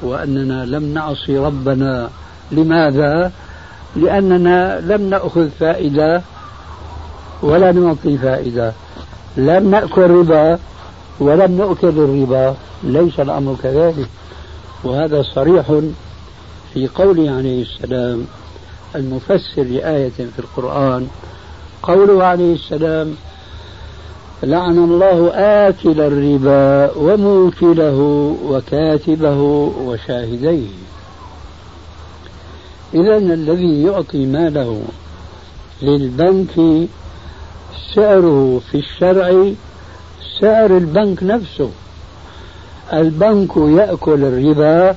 وأننا 0.01 0.65
لم 0.65 0.93
نعصي 0.93 1.37
ربنا. 1.37 2.09
لماذا؟ 2.51 3.31
لأننا 3.95 4.79
لم 4.79 5.09
نأخذ 5.09 5.49
فائدة 5.59 6.21
ولا 7.41 7.71
نعطي 7.71 8.17
فائدة. 8.17 8.73
لم 9.37 9.71
نأكل 9.71 10.01
ربا 10.01 10.59
ولم 11.19 11.51
نؤكل 11.57 11.87
الربا. 11.87 12.55
ليس 12.83 13.19
الأمر 13.19 13.55
كذلك. 13.63 14.09
وهذا 14.83 15.23
صريح 15.23 15.81
في 16.73 16.87
قوله 16.87 17.31
عليه 17.31 17.61
السلام 17.61 18.25
المفسر 18.95 19.63
لآية 19.63 20.09
في 20.09 20.39
القرآن 20.39 21.07
قوله 21.83 22.23
عليه 22.23 22.55
السلام 22.55 23.15
لعن 24.43 24.77
الله 24.77 25.31
آكل 25.69 26.01
الربا 26.01 26.97
وموكله 26.97 27.99
وكاتبه 28.45 29.41
وشاهديه. 29.85 30.67
إذا 32.93 33.17
الذي 33.17 33.83
يعطي 33.83 34.25
ماله 34.25 34.81
للبنك 35.81 36.87
سعره 37.95 38.61
في 38.71 38.77
الشرع 38.77 39.51
سعر 40.41 40.77
البنك 40.77 41.23
نفسه 41.23 41.69
البنك 42.93 43.57
يأكل 43.57 44.23
الربا 44.25 44.95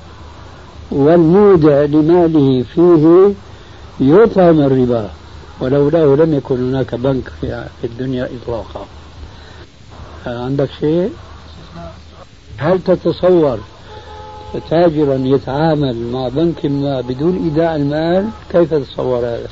والمودع 0.91 1.83
لماله 1.83 2.65
فيه 2.75 3.35
يطعم 4.01 4.61
الربا. 4.61 5.11
ولولاه 5.61 6.17
لم 6.17 6.35
يكن 6.35 6.69
هناك 6.69 6.95
بنك 6.95 7.29
في 7.41 7.67
الدنيا 7.85 8.29
إطلاقا. 8.43 8.87
عندك 10.27 10.69
شيء؟ 10.81 11.13
هل 12.57 12.83
تتصور 12.83 13.59
تاجرا 14.71 15.15
يتعامل 15.15 15.97
مع 15.97 16.29
بنك 16.29 16.67
ما 16.67 17.01
بدون 17.01 17.37
إيداع 17.45 17.77
المال؟ 17.77 18.29
كيف 18.53 18.75
تتصور 18.75 19.19
هذا؟ 19.19 19.49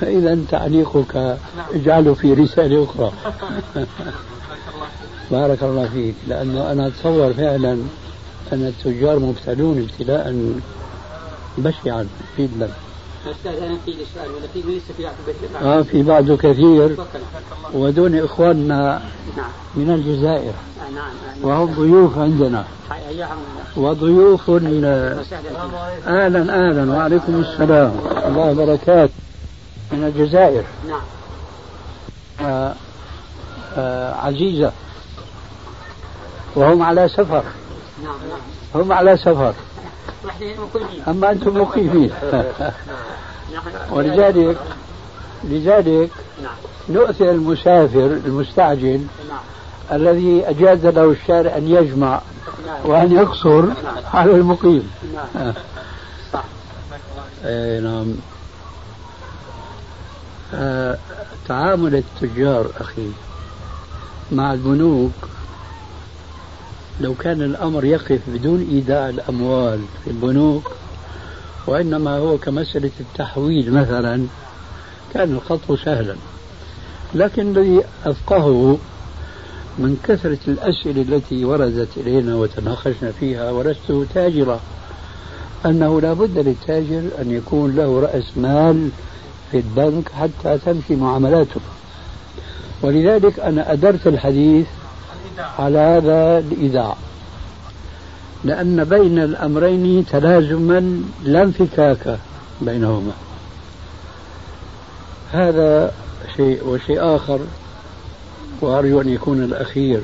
فإذا 0.00 0.38
تعليقك. 0.50 1.38
اجعله 1.74 2.14
في 2.14 2.34
رسالة 2.34 2.84
أخرى. 2.84 3.12
بارك 5.30 5.62
الله 5.62 5.88
فيك. 5.88 6.14
لأنه 6.28 6.72
أنا 6.72 6.86
أتصور 6.86 7.32
فعلا 7.32 7.72
أن 8.52 8.66
التجار 8.66 9.18
مبتلون 9.18 9.88
ابتلاء 9.90 10.52
بشعا 11.58 12.08
جدا 12.38 12.70
أستاذ 13.30 13.62
أنا 13.62 13.76
في 13.86 13.92
سؤال 14.14 14.30
ولا 14.30 14.46
في 14.52 14.58
لسه 14.58 14.94
في 14.94 15.64
آه 15.64 15.82
في 15.82 16.02
بعضه 16.02 16.36
كثير. 16.36 16.96
ودون 17.74 18.18
إخواننا 18.18 19.02
نعم. 19.36 19.50
من 19.74 19.90
الجزائر. 19.90 20.52
آه 20.52 20.90
نعم 20.94 21.12
وهم 21.42 21.74
ضيوف 21.74 22.18
عندنا. 22.18 22.64
وضيوف 23.76 24.50
أهلا 26.06 26.68
أهلا 26.68 26.92
وعليكم 26.92 27.40
السلام. 27.40 27.92
الله 28.26 28.52
بركات 28.52 29.10
من 29.92 30.04
الجزائر. 30.04 30.64
نعم. 30.88 31.00
آه 32.40 32.74
آه 33.76 34.14
عزيزة. 34.14 34.72
وهم 36.56 36.82
على 36.82 37.08
سفر. 37.08 37.42
نعم 38.02 38.16
نعم. 38.28 38.82
هم 38.82 38.92
على 38.92 39.16
سفر. 39.16 39.54
أما 41.08 41.30
أنتم 41.30 41.60
مقيمين. 41.60 42.10
ولذلك 43.92 44.58
لذلك 45.44 46.10
نؤثر 46.88 47.30
المسافر 47.30 48.06
المستعجل 48.26 49.06
الذي 49.92 50.48
أجاز 50.48 50.86
له 50.86 51.10
الشارع 51.10 51.56
أن 51.56 51.68
يجمع 51.68 52.20
وأن 52.84 53.12
يقصر 53.12 53.64
على 54.14 54.30
المقيم. 54.30 54.90
أي 57.44 57.80
نعم. 57.80 58.14
آه، 60.54 60.98
تعامل 61.48 61.94
التجار 61.94 62.66
أخي 62.80 63.10
مع 64.32 64.52
البنوك 64.52 65.12
لو 67.00 67.14
كان 67.14 67.42
الأمر 67.42 67.84
يقف 67.84 68.20
بدون 68.28 68.68
إيداع 68.70 69.08
الأموال 69.08 69.80
في 70.04 70.10
البنوك 70.10 70.70
وإنما 71.66 72.16
هو 72.16 72.38
كمسألة 72.38 72.90
التحويل 73.00 73.72
مثلا 73.72 74.26
كان 75.14 75.32
الخط 75.32 75.72
سهلا. 75.72 76.16
لكن 77.14 77.56
الذي 77.56 77.80
أفقهه 78.04 78.78
من 79.78 79.96
كثرة 80.04 80.38
الأسئلة 80.48 81.02
التي 81.02 81.44
وردت 81.44 81.88
إلينا 81.96 82.34
وتناقشنا 82.34 83.12
فيها 83.20 83.50
ولست 83.50 84.06
تاجرا 84.14 84.60
أنه 85.66 86.00
لا 86.00 86.12
بد 86.12 86.38
للتاجر 86.38 87.02
أن 87.20 87.30
يكون 87.30 87.76
له 87.76 88.00
رأس 88.00 88.24
مال 88.36 88.88
في 89.50 89.56
البنك 89.56 90.08
حتى 90.12 90.58
تمشي 90.58 90.96
معاملاته. 90.96 91.60
ولذلك 92.82 93.40
أنا 93.40 93.72
أدرت 93.72 94.06
الحديث 94.06 94.66
على 95.58 95.78
هذا 95.78 96.38
الإيداع 96.38 96.96
لأن 98.44 98.84
بين 98.84 99.18
الأمرين 99.18 100.06
تلازما 100.06 101.02
لا 101.24 101.42
انفكاك 101.42 102.18
بينهما. 102.60 103.12
هذا 105.32 105.92
شيء 106.36 106.68
وشيء 106.68 107.16
آخر 107.16 107.40
وأرجو 108.60 109.00
أن 109.00 109.08
يكون 109.08 109.44
الأخير 109.44 110.02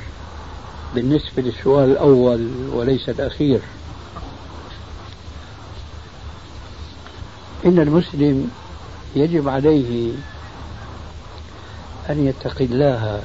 بالنسبة 0.94 1.42
للسؤال 1.42 1.90
الأول 1.90 2.48
وليس 2.72 3.08
الأخير. 3.08 3.60
إن 7.66 7.78
المسلم 7.78 8.50
يجب 9.16 9.48
عليه 9.48 10.12
أن 12.10 12.26
يتقي 12.26 12.64
الله 12.64 13.22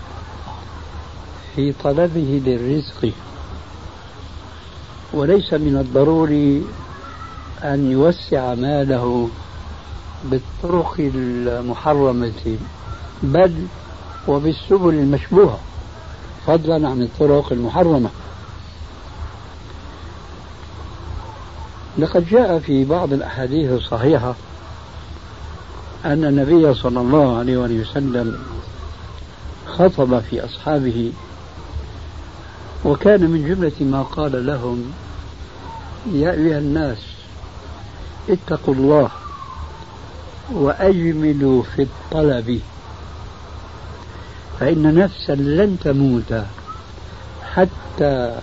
في 1.55 1.73
طلبه 1.83 2.41
للرزق. 2.45 3.11
وليس 5.13 5.53
من 5.53 5.77
الضروري 5.77 6.63
أن 7.63 7.91
يوسع 7.91 8.55
ماله 8.55 9.29
بالطرق 10.23 10.95
المحرمة 10.99 12.57
بل 13.23 13.67
وبالسبل 14.27 14.93
المشبوهة 14.93 15.59
فضلا 16.47 16.89
عن 16.89 17.01
الطرق 17.01 17.51
المحرمة. 17.51 18.09
لقد 21.97 22.27
جاء 22.29 22.59
في 22.59 22.85
بعض 22.85 23.13
الأحاديث 23.13 23.71
الصحيحة 23.71 24.35
أن 26.05 26.25
النبي 26.25 26.73
صلى 26.73 27.01
الله 27.01 27.37
عليه 27.37 27.57
وسلم 27.57 28.39
خطب 29.67 30.19
في 30.19 30.45
أصحابه 30.45 31.11
وكان 32.85 33.21
من 33.21 33.47
جملة 33.47 33.91
ما 33.91 34.01
قال 34.03 34.45
لهم 34.45 34.91
يا 36.11 36.31
أيها 36.31 36.57
الناس 36.57 36.97
اتقوا 38.29 38.73
الله 38.73 39.09
وأجملوا 40.51 41.63
في 41.63 41.81
الطلب 41.81 42.59
فإن 44.59 44.95
نفسا 44.95 45.31
لن 45.31 45.77
تموت 45.83 46.43
حتى 47.53 48.39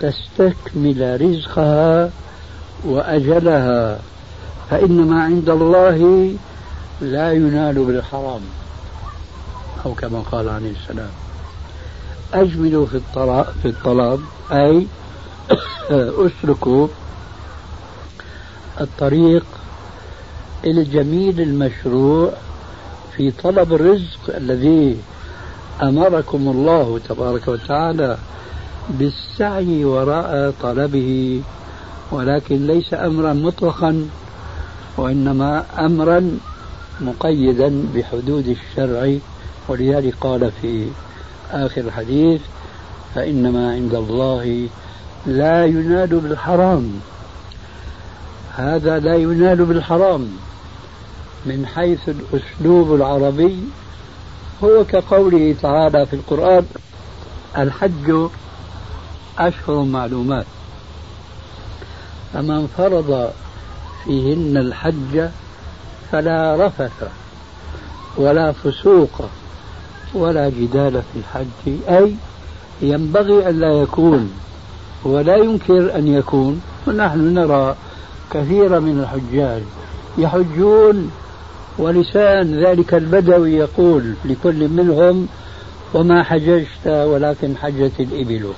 تستكمل 0.00 1.20
رزقها 1.20 2.10
وأجلها 2.84 3.98
فإن 4.70 5.06
ما 5.10 5.22
عند 5.22 5.48
الله 5.50 6.30
لا 7.00 7.32
ينال 7.32 7.84
بالحرام. 7.84 8.40
أو 9.86 9.94
كما 9.94 10.20
قال 10.20 10.48
عليه 10.48 10.70
السلام. 10.70 11.10
أجملوا 12.34 12.86
في 12.86 12.94
الطلب, 12.94 13.46
في 13.62 13.68
الطلب 13.68 14.20
أي 14.52 14.86
اسلكوا 16.26 16.88
الطريق 18.80 19.44
الجميل 20.64 21.40
المشروع 21.40 22.32
في 23.16 23.30
طلب 23.30 23.72
الرزق 23.72 24.36
الذي 24.36 24.96
أمركم 25.82 26.48
الله 26.48 27.00
تبارك 27.08 27.48
وتعالى 27.48 28.18
بالسعي 28.90 29.84
وراء 29.84 30.54
طلبه. 30.62 31.40
ولكن 32.10 32.66
ليس 32.66 32.94
أمرا 32.94 33.32
مطلقا 33.32 34.08
وإنما 34.96 35.64
امرا 35.78 36.38
مقيدا 37.00 37.84
بحدود 37.94 38.48
الشرع. 38.48 39.18
ولذلك 39.68 40.14
قال 40.20 40.52
في 40.62 40.86
آخر 41.52 41.80
الحديث 41.80 42.40
فإنما 43.14 43.72
عند 43.72 43.94
الله 43.94 44.68
لا 45.26 45.66
ينال 45.66 46.06
بالحرام. 46.06 47.00
هذا 48.56 48.98
لا 48.98 49.16
ينال 49.16 49.64
بالحرام. 49.64 50.28
من 51.46 51.66
حيث 51.66 52.08
الأسلوب 52.08 52.94
العربي 52.94 53.58
هو 54.64 54.84
كقوله 54.84 55.54
تعالى 55.62 56.06
في 56.06 56.16
القرآن 56.16 56.66
الحج 57.58 58.28
أشهر 59.38 59.82
معلومات. 59.82 60.46
فمن 62.32 62.68
فرض 62.76 63.30
فيهن 64.04 64.56
الحج 64.56 65.28
فلا 66.12 66.66
رفث 66.66 67.08
ولا 68.16 68.52
فسوق. 68.52 69.28
ولا 70.14 70.48
جدال 70.48 70.92
في 70.92 71.18
الحج. 71.18 71.78
أي 71.88 72.14
ينبغي 72.82 73.48
أن 73.48 73.60
لا 73.60 73.72
يكون 73.72 74.32
ولا 75.04 75.36
ينكر 75.36 75.96
أن 75.96 76.08
يكون. 76.08 76.62
ونحن 76.86 77.34
نرى 77.34 77.74
كثيرا 78.30 78.78
من 78.78 79.00
الحجاج 79.00 79.62
يحجون 80.18 81.10
ولسان 81.78 82.64
ذلك 82.64 82.94
البدوي 82.94 83.52
يقول 83.52 84.14
لكل 84.24 84.68
منهم 84.68 85.28
وما 85.94 86.22
حججت 86.22 86.86
ولكن 86.86 87.56
حجت 87.56 88.00
الإبل. 88.00 88.52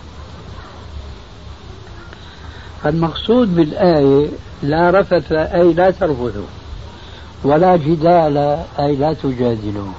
فالمقصود 2.83 3.57
بالآية 3.57 4.29
لا 4.63 4.91
رفث 4.91 5.33
أي 5.33 5.73
لا 5.73 5.91
ترفثوا 5.91 6.47
ولا 7.45 7.77
جدال 7.77 8.37
أي 8.79 8.97
لا 8.97 9.13
تجادلوا. 9.13 9.93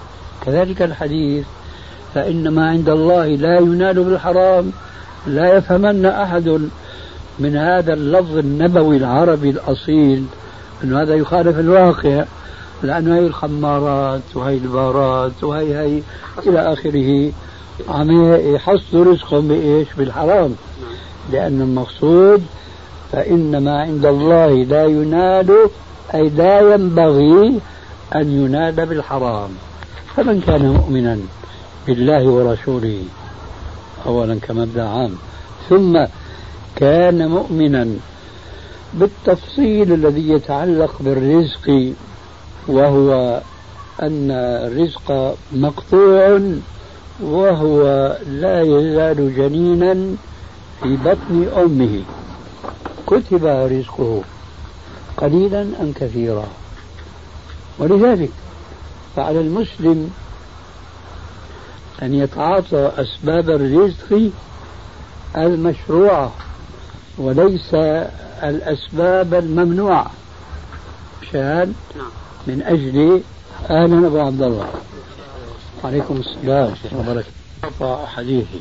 كذلك 0.46 0.82
الحديث 0.82 1.46
فإن 2.14 2.48
ما 2.48 2.70
عند 2.70 2.90
الله 2.90 3.28
لا 3.28 3.60
ينال 3.60 4.04
بالحرام 4.04 4.72
لا 5.28 5.58
يفهمن 5.58 6.06
أحد 6.06 6.70
من 7.40 7.56
هذا 7.56 7.94
اللفظ 7.94 8.38
النبوي 8.38 8.98
العربي 8.98 9.50
الأصيل 9.50 10.26
أن 10.84 10.94
هذا 10.94 11.16
يخالف 11.16 11.60
الواقع 11.60 12.26
لأنه 12.84 13.16
هي 13.16 13.28
الخمارات 13.28 14.22
وهي 14.36 14.54
البارات 14.58 15.44
وهي 15.44 15.78
هي 15.78 16.02
إلى 16.48 16.74
آخره 16.74 17.32
عم 17.90 18.34
يحصلوا 18.56 19.14
رزقهم 19.14 19.48
بإيش؟ 19.48 19.88
بالحرام. 19.98 20.56
لأن 21.32 21.62
المقصود 21.62 22.44
فإن 23.12 23.64
ما 23.64 23.82
عند 23.82 24.06
الله 24.06 24.54
لا 24.64 24.86
ينال 24.86 25.70
أي 26.14 26.30
لا 26.30 26.74
ينبغي 26.74 27.60
أن 28.16 28.32
ينال 28.32 28.86
بالحرام. 28.86 29.50
فمن 30.16 30.42
كان 30.42 30.70
مؤمنا 30.70 31.20
بالله 31.88 32.24
ورسوله 32.24 33.04
أولا 34.06 34.40
كمبدأ 34.40 34.84
عام 34.84 35.16
ثم 35.70 36.06
كان 36.76 37.28
مؤمنا 37.30 37.88
بالتفصيل 38.94 39.94
الذي 39.94 40.30
يتعلق 40.30 40.96
بالرزق 41.00 41.94
وهو 42.68 43.42
أن 44.02 44.32
الرزق 44.68 45.38
مقطوع 45.54 46.42
وهو 47.22 47.82
لا 48.28 48.62
يزال 48.62 49.36
جنينا 49.36 49.94
في 50.84 50.98
بطن 51.06 51.48
أمه. 51.58 52.02
كتب 53.08 53.46
رزقه 53.46 54.22
قليلا 55.18 55.62
أم 55.62 55.94
كثيرا. 55.96 56.48
ولذلك 57.80 58.30
فعلى 59.16 59.40
المسلم 59.40 60.12
أن 62.02 62.14
يتعاطى 62.14 62.92
أسباب 62.98 63.50
الرزق 63.50 64.32
المشروعة 65.38 66.32
وليس 67.18 67.74
الأسباب 68.44 69.34
الممنوعة 69.34 70.12
مشان 71.22 71.74
نعم. 71.96 72.10
من 72.48 72.62
أجل 72.62 73.22
أهلا 73.70 74.08
أبو 74.08 74.20
عبد 74.20 74.42
الله. 74.42 74.70
عليكم 75.84 76.18
السلام 76.18 76.74
وبركاته. 76.96 78.06
حديثي 78.06 78.60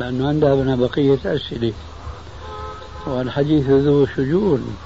لأنه 0.00 0.28
عندنا 0.28 0.76
بقية 0.76 1.18
أسئلة. 1.24 1.72
والحديث 3.06 3.66
ذو 3.66 4.06
شجون 4.06 4.76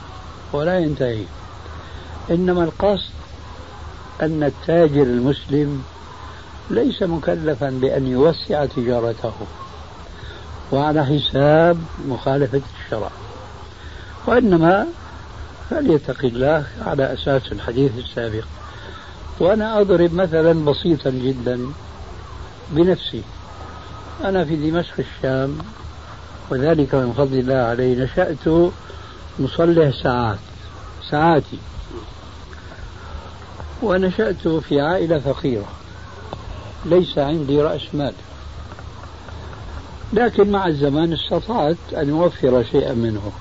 ولا 0.53 0.79
ينتهي. 0.79 1.25
إنما 2.31 2.64
القصد 2.64 3.13
أن 4.22 4.42
التاجر 4.42 5.03
المسلم 5.03 5.85
ليس 6.70 7.03
مكلفا 7.03 7.70
بأن 7.70 8.07
يوسع 8.07 8.66
تجارته 8.66 9.33
وعلى 10.72 11.07
حساب 11.07 11.79
مخالفة 12.09 12.61
الشرع. 12.85 13.11
وإنما 14.27 14.87
فليتق 15.70 16.24
الله 16.24 16.66
على 16.87 17.12
أساس 17.12 17.53
الحديث 17.53 17.92
السابق. 17.98 18.44
وأنا 19.40 19.81
أضرب 19.81 20.14
مثلا 20.14 20.64
بسيطا 20.64 21.11
جدا 21.11 21.61
بنفسي. 22.70 23.22
أنا 24.24 24.44
في 24.44 24.70
دمشق 24.70 24.94
الشام 24.98 25.59
وذلك 26.50 26.94
من 26.94 27.12
فضل 27.16 27.38
الله 27.38 27.55
علي 27.55 27.94
نشأت 27.94 28.72
مصلح 29.38 30.03
ساعات 30.03 30.38
ساعاتي. 31.11 31.59
ونشأت 33.85 34.49
في 34.49 34.81
عائلة 34.81 35.18
فقيرة. 35.18 35.68
ليس 36.87 37.18
عندي 37.18 37.62
رأس 37.62 37.83
مال. 37.94 38.12
لكن 40.12 40.51
مع 40.51 40.66
الزمان 40.66 41.12
استطعت 41.12 41.77
أن 41.92 42.11
أوفر 42.11 42.64
شيئا 42.73 42.92
منه. 42.92 43.33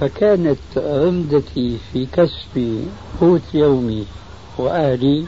فكانت 0.00 0.58
عمدتي 0.76 1.78
في 1.92 2.06
كسب 2.06 2.84
قوت 3.20 3.54
يومي 3.54 4.06
وأهلي 4.58 5.26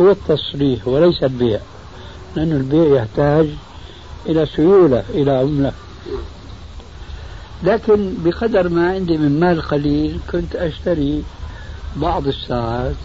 هو 0.00 0.10
التصريح 0.10 0.88
وليس 0.88 1.22
البيع 1.22 1.60
لأن 2.36 2.52
البيع 2.52 2.96
يحتاج 2.96 3.48
إلى 4.26 4.46
سيولة 4.46 5.04
إلى 5.10 5.30
عملة. 5.30 5.72
لكن 7.62 8.14
بقدر 8.24 8.68
ما 8.68 8.90
عندي 8.90 9.16
من 9.16 9.40
مال 9.40 9.62
قليل 9.62 10.20
كنت 10.32 10.56
أشتري 10.56 11.22
بعض 11.96 12.26
الساعات 12.26 12.96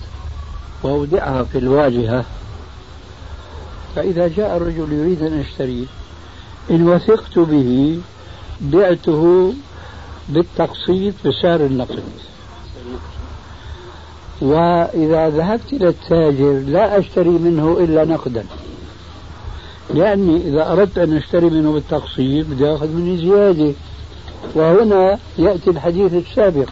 وأودعها 0.84 1.44
في 1.44 1.58
الواجهة 1.58 2.26
فإذا 3.96 4.28
جاء 4.28 4.58
الرجل 4.58 4.94
يريد 4.94 5.22
أن 5.22 5.42
يشتريه 5.42 5.86
إن 6.72 6.90
وثقت 6.90 7.40
به 7.40 8.00
بعته 8.62 9.54
بالتقسيط 10.30 11.14
بسعر 11.26 11.60
النقد. 11.60 12.04
وإذا 14.42 15.30
ذهبت 15.30 15.74
إلى 15.74 15.88
التاجر 15.88 16.54
لا 16.68 17.00
أشتري 17.00 17.30
منه 17.30 17.78
إلا 17.80 18.06
نقدا. 18.06 18.46
لأني 19.94 20.38
إذا 20.38 20.72
أردت 20.72 20.98
أن 20.98 21.18
أشتري 21.18 21.50
منه 21.50 21.72
بالتقسيط 21.72 22.46
بدي 22.48 22.74
أخذ 22.76 22.88
مني 22.88 23.18
زيادة. 23.18 23.74
وهنا 24.56 25.18
يأتي 25.38 25.70
الحديث 25.70 26.14
السابق. 26.14 26.70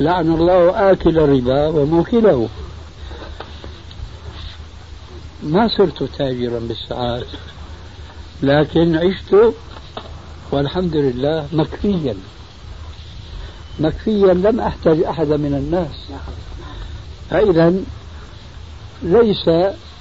لعن 0.00 0.34
الله 0.34 0.90
آكل 0.92 1.18
الربا 1.18 1.66
وموكله. 1.66 2.48
ما 5.42 5.68
صرت 5.68 6.02
تاجرا 6.02 6.58
بالساعات 6.58 7.26
لكن 8.42 8.96
عشت 8.96 9.54
والحمد 10.50 10.96
لله 10.96 11.46
مكفيا. 11.52 12.16
مكفيا 13.80 14.34
لم 14.34 14.60
أحتاج 14.60 15.02
احدا 15.02 15.36
من 15.36 15.54
الناس. 15.54 16.20
فاذا 17.30 17.74
ليس 19.02 19.50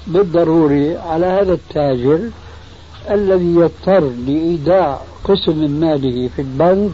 بالضروري 0.07 0.97
على 0.97 1.25
هذا 1.25 1.53
التاجر 1.53 2.29
الذي 3.09 3.55
يضطر 3.55 3.99
لإيداع 4.27 5.01
قسم 5.23 5.57
من 5.57 5.79
ماله 5.79 6.29
في 6.35 6.41
البنك 6.41 6.91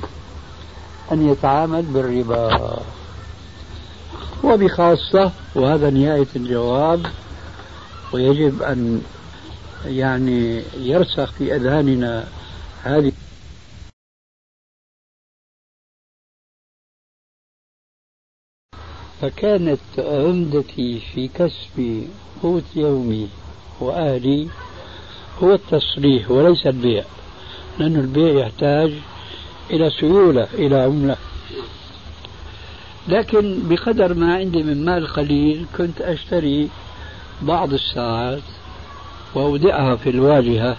أن 1.11 1.29
يتعامل 1.29 1.81
بالربا. 1.81 2.79
وبخاصة 4.43 5.31
وهذا 5.55 5.89
نهاية 5.89 6.27
الجواب 6.35 7.05
ويجب 8.13 8.61
أن 8.61 9.01
يعني 9.85 10.63
يرسخ 10.77 11.31
في 11.31 11.55
أذهاننا 11.55 12.27
هذه 12.83 13.11
فكانت 19.21 19.79
عمدتي 19.97 20.99
في 20.99 21.27
كسب 21.27 22.07
قوت 22.43 22.63
يومي 22.75 23.29
وأهلي 23.79 24.47
هو 25.43 25.53
التصريح 25.53 26.31
وليس 26.31 26.67
البيع 26.67 27.03
لأن 27.79 27.95
البيع 27.95 28.45
يحتاج 28.45 28.93
إلى 29.73 29.89
سيولة 29.89 30.47
إلى 30.53 30.75
عملة. 30.75 31.17
لكن 33.07 33.59
بقدر 33.69 34.13
ما 34.13 34.35
عندي 34.35 34.63
من 34.63 34.85
مال 34.85 35.07
قليل 35.07 35.65
كنت 35.77 36.01
أشتري 36.01 36.69
بعض 37.41 37.73
الساعات 37.73 38.41
وأودعها 39.35 39.95
في 39.95 40.09
الواجهة. 40.09 40.77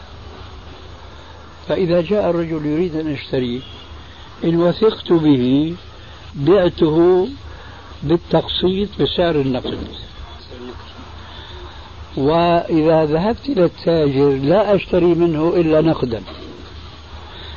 فإذا 1.68 2.00
جاء 2.00 2.30
الرجل 2.30 2.66
يريد 2.66 2.96
أن 2.96 3.09
يشتريه 3.12 3.61
إن 4.44 4.57
وثقت 4.57 5.12
به 5.12 5.74
بعته 6.35 7.28
بالتقسيط 8.02 8.88
بسعر 9.00 9.35
النقد. 9.35 9.78
وإذا 12.16 13.04
ذهبت 13.04 13.48
إلى 13.48 13.64
التاجر 13.64 14.30
لا 14.30 14.74
أشتري 14.74 15.14
منه 15.14 15.52
إلا 15.57 15.80
نقدا. 15.80 16.22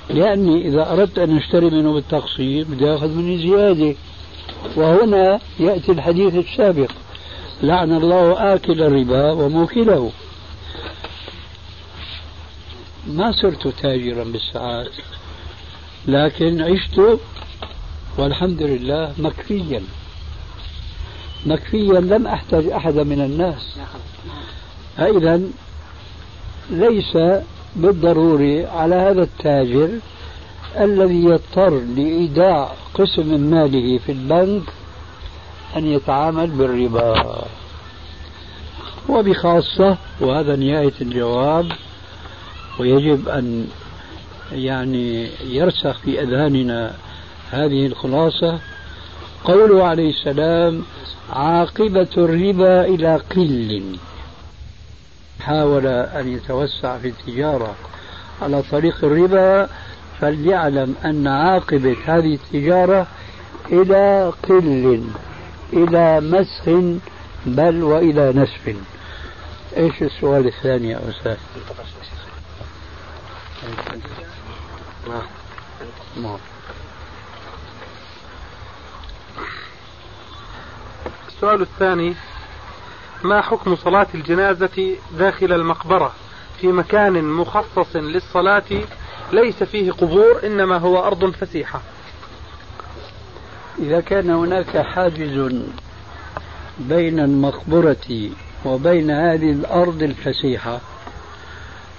لأني 0.09 0.67
إذا 0.67 0.91
أردت 0.91 1.19
أن 1.19 1.37
أشتري 1.37 1.69
منه 1.69 1.93
بالتقسيط 1.93 2.67
بدي 2.67 2.95
أخذ 2.95 3.07
مني 3.07 3.37
زيادة. 3.37 3.95
وهنا 4.75 5.39
يأتي 5.59 5.91
الحديث 5.91 6.35
السابق. 6.35 6.91
لعن 7.63 7.91
الله 7.97 8.53
آكل 8.53 8.81
الربا 8.81 9.31
وموكله. 9.31 10.11
ما 13.07 13.31
صرت 13.31 13.67
تاجرا 13.67 14.23
بالساعات 14.23 14.91
لكن 16.07 16.61
عشت 16.61 17.19
والحمد 18.17 18.61
لله 18.61 19.13
مكفيا. 19.17 19.83
مكفيا 21.45 21.99
لم 21.99 22.27
أحتاج 22.27 22.67
أحدا 22.67 23.03
من 23.03 23.21
الناس. 23.21 23.77
فإذا 24.97 25.41
ليس 26.69 27.17
بالضروري 27.77 28.65
على 28.65 28.95
هذا 28.95 29.23
التاجر 29.23 29.89
الذي 30.79 31.23
يضطر 31.23 31.69
لإيداع 31.69 32.71
قسم 32.93 33.27
من 33.27 33.49
ماله 33.49 33.97
في 33.97 34.11
البنك 34.11 34.63
أن 35.77 35.85
يتعامل 35.85 36.47
بالربا. 36.47 37.43
وبخاصة 39.09 39.97
وهذا 40.21 40.55
نهاية 40.55 40.93
الجواب 41.01 41.71
ويجب 42.79 43.29
أن 43.29 43.67
يعني 44.51 45.27
يرسخ 45.49 45.97
في 45.99 46.21
أذهاننا 46.21 46.93
هذه 47.51 47.85
الخلاصة. 47.85 48.59
قوله 49.43 49.83
عليه 49.83 50.09
السلام 50.09 50.83
عاقبة 51.33 52.07
الربا 52.17 52.85
إلى 52.85 53.15
قل. 53.35 53.83
حاول 55.47 55.87
أن 55.87 56.27
يتوسع 56.27 56.97
في 56.97 57.07
التجارة 57.07 57.75
على 58.41 58.63
طريق 58.71 58.97
الربا 59.03 59.69
فليعلم 60.21 60.95
أن 61.05 61.27
عاقبة 61.27 61.97
هذه 62.05 62.33
التجارة 62.33 63.07
إلى 63.71 64.33
قل 64.43 65.03
إلى 65.73 66.19
مسخ 66.21 66.95
بل 67.45 67.83
وإلى 67.83 68.33
نسف 68.35 68.75
إيش 69.77 70.01
السؤال 70.01 70.47
الثاني 70.47 70.89
يا 70.89 71.01
أستاذ؟ 71.09 71.37
السؤال 81.27 81.61
الثاني 81.61 82.15
ما 83.23 83.41
حكم 83.41 83.75
صلاة 83.75 84.07
الجنازة 84.15 84.95
داخل 85.19 85.53
المقبرة 85.53 86.13
في 86.61 86.67
مكان 86.67 87.23
مخصص 87.23 87.95
للصلاة 87.95 88.63
ليس 89.33 89.63
فيه 89.63 89.91
قبور 89.91 90.39
إنما 90.45 90.77
هو 90.77 91.03
أرض 91.03 91.31
فسيحة؟ 91.31 91.81
إذا 93.79 94.01
كان 94.01 94.29
هناك 94.29 94.77
حاجز 94.77 95.53
بين 96.79 97.19
المقبرة 97.19 98.29
وبين 98.65 99.11
هذه 99.11 99.51
الأرض 99.51 100.03
الفسيحة 100.03 100.79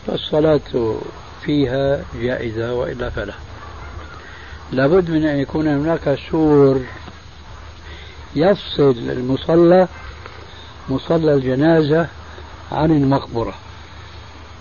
فالصلاة 0.07 0.96
فيها 1.42 2.04
جائزة 2.20 2.74
وإلا 2.74 3.11
فلا. 3.11 3.35
لابد 4.72 5.11
من 5.11 5.26
أن 5.26 5.38
يكون 5.38 5.68
هناك 5.68 6.18
سور 6.31 6.81
يفصل 8.37 8.96
المصلى 8.98 9.88
مصلى 10.90 11.35
الجنازة 11.35 12.07
عن 12.72 12.90
المقبرة. 12.90 13.55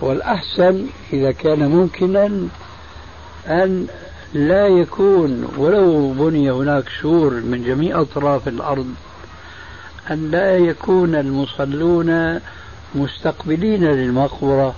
والأحسن 0.01 0.85
إذا 1.13 1.31
كان 1.31 1.69
ممكنا 1.69 2.25
أن 3.47 3.87
لا 4.33 4.67
يكون 4.67 5.47
ولو 5.57 6.11
بني 6.13 6.51
هناك 6.51 6.83
سور 7.01 7.33
من 7.33 7.63
جميع 7.63 8.01
أطراف 8.01 8.47
الأرض 8.47 8.93
أن 10.11 10.31
لا 10.31 10.57
يكون 10.57 11.15
المصلون 11.15 12.39
مستقبلين 12.95 13.83
للمقبرة 13.83 14.75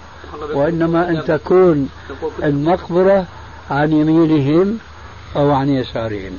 وإنما 0.53 1.09
أن 1.09 1.23
تكون 1.27 1.89
المقبرة 2.43 3.25
عن 3.71 3.91
يمينهم 3.91 4.77
أو 5.35 5.51
عن 5.51 5.69
يسارهم. 5.69 6.37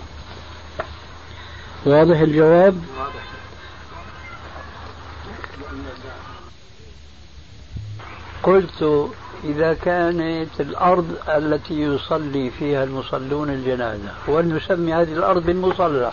واضح 1.86 2.20
الجواب؟ 2.20 2.74
قلت 8.42 9.08
إذا 9.44 9.74
كانت 9.74 10.60
الأرض 10.60 11.14
التي 11.28 11.80
يصلي 11.82 12.50
فيها 12.50 12.84
المصلون 12.84 13.50
الجنازة 13.50 14.10
ولنسمي 14.28 14.94
هذه 14.94 15.12
الأرض 15.12 15.46
بالمصلى 15.46 16.12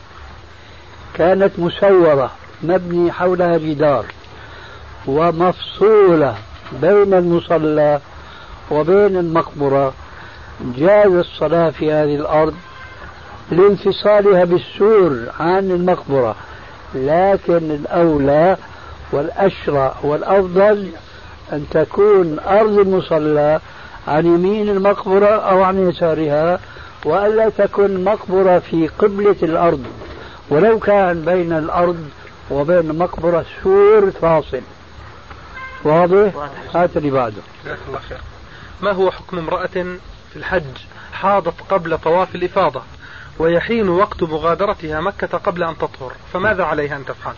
كانت 1.14 1.60
مسورة 1.60 2.32
مبني 2.64 3.12
حولها 3.12 3.58
جدار 3.58 4.06
ومفصولة 5.08 6.36
بين 6.82 7.14
المصلى 7.14 8.00
وبين 8.72 9.18
المقبرة 9.18 9.94
جاز 10.62 11.12
الصلاة 11.12 11.70
في 11.70 11.92
هذه 11.92 12.16
الأرض 12.16 12.54
لانفصالها 13.52 14.44
بالسور 14.44 15.20
عن 15.40 15.72
المقبرة 15.72 16.36
لكن 16.96 17.72
الأولى 17.72 18.58
والأشرع 19.12 19.96
والأفضل 20.04 20.92
أن 21.52 21.66
تكون 21.72 22.40
أرض 22.40 22.80
المصلى 22.80 23.60
عن 24.08 24.26
يمين 24.26 24.70
المقبرة 24.70 25.28
أو 25.28 25.64
عن 25.64 25.90
يسارها 25.90 26.60
وألا 27.06 27.50
تكون 27.50 28.04
مقبرة 28.04 28.60
في 28.60 28.88
قبلة 28.88 29.36
الأرض. 29.44 29.86
ولو 30.50 30.80
كان 30.80 31.22
بين 31.22 31.54
الأرض 31.54 32.10
وبين 32.52 32.80
المقبرة 32.80 33.46
سور 33.64 34.12
فاصل. 34.12 34.62
واضح؟ 35.84 36.50
هات 36.76 36.98
اللي 36.98 37.10
بعده. 37.10 37.42
الله 37.66 38.00
خير. 38.10 38.22
ما 38.82 38.92
هو 38.92 39.12
حكم 39.12 39.38
امرأة 39.38 39.98
في 40.32 40.36
الحج 40.36 40.64
حاضت 41.14 41.54
قبل 41.70 41.98
طواف 41.98 42.36
الإفاضة 42.36 42.82
ويحين 43.40 43.90
وقت 43.90 44.24
مغادرتها 44.24 45.02
مكة 45.02 45.38
قبل 45.38 45.64
أن 45.64 45.78
تطهر؟ 45.78 46.14
فماذا 46.34 46.64
عليها 46.64 46.98
أن 46.98 47.06
تفعل؟ 47.06 47.34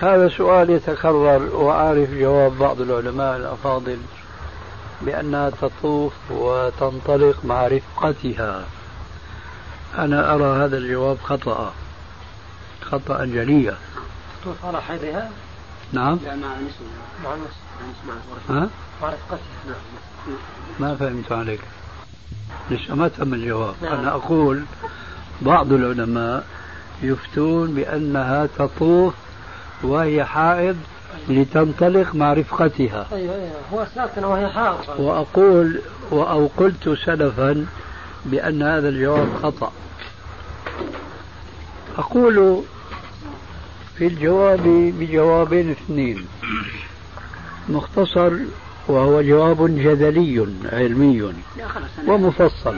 هذا 0.00 0.28
سؤال 0.28 0.70
يتكرر 0.70 1.56
وأعرف 1.56 2.10
جواب 2.10 2.58
بعض 2.58 2.80
العلماء 2.80 3.36
الأفاضل 3.36 3.98
بأنها 5.02 5.50
تطوف 5.50 6.12
وتنطلق 6.30 7.44
مع 7.44 7.66
رفقتها. 7.66 8.64
أنا 9.98 10.34
أرى 10.34 10.64
هذا 10.64 10.76
الجواب 10.78 11.18
خطأ 11.24 11.72
خطأ 12.82 13.24
جليا 13.24 13.76
تطوف 14.42 14.64
على 14.64 14.82
حيضها؟ 14.82 15.30
نعم. 15.92 16.18
لا 16.24 16.34
مع 16.36 16.54
نسوة 16.54 16.88
مع 17.24 17.34
نسوة 17.34 18.56
ها؟ 18.56 18.68
مع 19.02 19.08
رفقتها. 19.08 19.38
نعم. 19.66 20.36
ما 20.80 20.94
فهمت 20.94 21.32
عليك. 21.32 21.60
لسه 22.70 22.94
ما 22.94 23.08
تم 23.08 23.34
الجواب. 23.34 23.74
نعم. 23.82 23.92
أنا 23.92 24.10
أقول 24.10 24.64
بعض 25.42 25.72
العلماء 25.72 26.46
يفتون 27.02 27.74
بأنها 27.74 28.46
تطوف 28.58 29.14
وهي 29.82 30.24
حائض 30.24 30.76
لتنطلق 31.28 32.14
مع 32.14 32.32
رفقتها. 32.32 33.06
أيوه 33.12 33.34
أيوه. 33.34 33.50
هو 33.72 33.86
ساكن 33.94 34.24
وهي 34.24 34.48
حائض. 34.48 35.00
وأقول 35.00 35.80
أو 36.12 36.50
قلت 36.56 36.88
سلفا 37.04 37.66
بأن 38.24 38.62
هذا 38.62 38.88
الجواب 38.88 39.28
خطأ. 39.42 39.72
أقول 41.98 42.62
في 43.96 44.06
الجواب 44.06 44.62
بجوابين 44.98 45.70
اثنين. 45.70 46.26
مختصر 47.68 48.32
وهو 48.88 49.22
جواب 49.22 49.66
جدلي 49.66 50.46
علمي 50.72 51.32
ومفصل. 52.06 52.76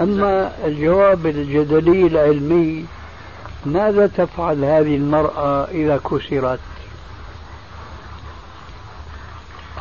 أما 0.00 0.52
الجواب 0.64 1.26
الجدلي 1.26 2.06
العلمي 2.06 2.86
ماذا 3.66 4.06
تفعل 4.06 4.64
هذه 4.64 4.96
المرأة 4.96 5.64
إذا 5.64 5.96
كسرت؟ 5.96 6.60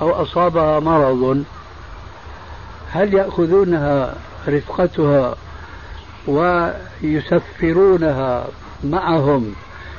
أو 0.02 0.12
أصابها 0.12 0.80
مرض 0.80 1.44
هل 2.92 3.14
يأخذونها 3.14 4.16
رفقتها 4.48 5.36
ويسفرونها 7.04 8.48
معهم 8.84 9.56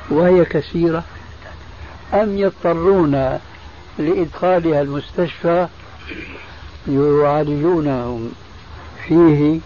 وهي 0.09 0.45
كثيرة 0.45 1.03
أم 2.13 2.37
يضطرون 2.37 3.39
لإدخالها 3.97 4.81
المستشفى 4.81 5.67
يعالجونهم 6.87 8.31
فيه 9.07 9.59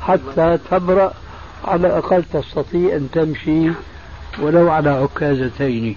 حتى 0.00 0.58
تبرأ 0.70 1.12
على 1.64 1.86
الأقل 1.86 2.24
تستطيع 2.32 2.96
أن 2.96 3.08
تمشي 3.12 3.70
ولو 4.38 4.70
على 4.70 4.90
عكازتين. 4.90 5.96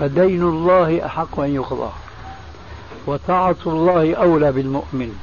فدين 0.00 0.42
الله 0.42 1.06
أحق 1.06 1.40
أن 1.40 1.54
يقضى 1.54 1.90
وطاعة 3.06 3.56
الله 3.66 4.14
أولى 4.14 4.52
بالمؤمن. 4.52 5.18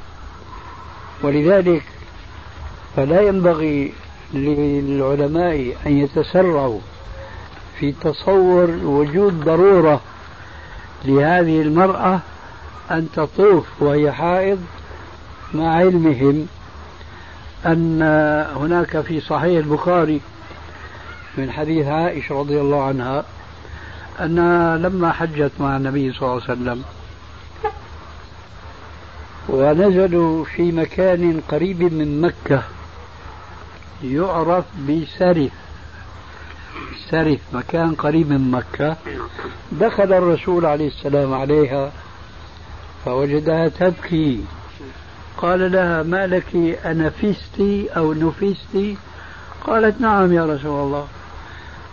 ولذلك 1.22 1.82
فلا 2.96 3.20
ينبغي 3.20 3.92
للعلماء 4.34 5.76
أن 5.86 5.98
يتسرعوا 5.98 6.80
في 7.78 7.92
تصور 7.92 8.70
وجود 8.84 9.44
ضرورة 9.44 10.00
لهذه 11.04 11.62
المرأة 11.62 12.20
أن 12.90 13.08
تطوف 13.16 13.66
وهي 13.80 14.12
حائض 14.12 14.58
مع 15.54 15.76
علمهم. 15.76 16.46
أن 17.66 18.02
هناك 18.56 19.00
في 19.00 19.20
صحيح 19.20 19.64
البخاري 19.64 20.20
من 21.38 21.50
حديث 21.50 21.86
عائشة 21.86 22.34
رضي 22.34 22.60
الله 22.60 22.84
عنها 22.84 23.24
أنها 24.20 24.76
لما 24.78 25.12
حجت 25.12 25.52
مع 25.60 25.76
النبي 25.76 26.12
صلى 26.12 26.22
الله 26.22 26.42
عليه 26.48 26.52
وسلم 26.52 26.82
ونزلوا 29.48 30.44
في 30.44 30.72
مكان 30.72 31.40
قريب 31.48 31.82
من 31.82 32.20
مكة 32.20 32.62
يعرف 34.04 34.64
بسرف. 34.88 35.50
سرف 37.10 37.40
مكان 37.52 37.94
قريب 37.94 38.30
من 38.30 38.50
مكة. 38.50 38.96
دخل 39.72 40.12
الرسول 40.12 40.66
عليه 40.66 40.86
السلام 40.88 41.34
عليها 41.34 41.92
فوجدها 43.04 43.68
تبكي. 43.68 44.44
قال 45.38 45.72
لها 45.72 46.02
ما 46.02 46.26
لك 46.26 46.78
أنفستي 46.86 47.88
أو 47.96 48.12
نفستي؟ 48.12 48.96
قالت 49.66 50.00
نعم 50.00 50.32
يا 50.32 50.44
رسول 50.44 50.86
الله. 50.86 51.06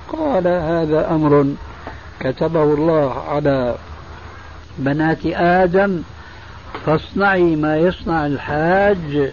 قال 0.10 0.48
هذا 0.48 1.12
أمر 1.12 1.46
كتبه 2.20 2.64
الله 2.64 3.24
على 3.30 3.76
بنات 4.78 5.26
آدم 5.26 6.02
فاصنعي 6.86 7.56
ما 7.56 7.78
يصنع 7.78 8.26
الحاج 8.26 9.32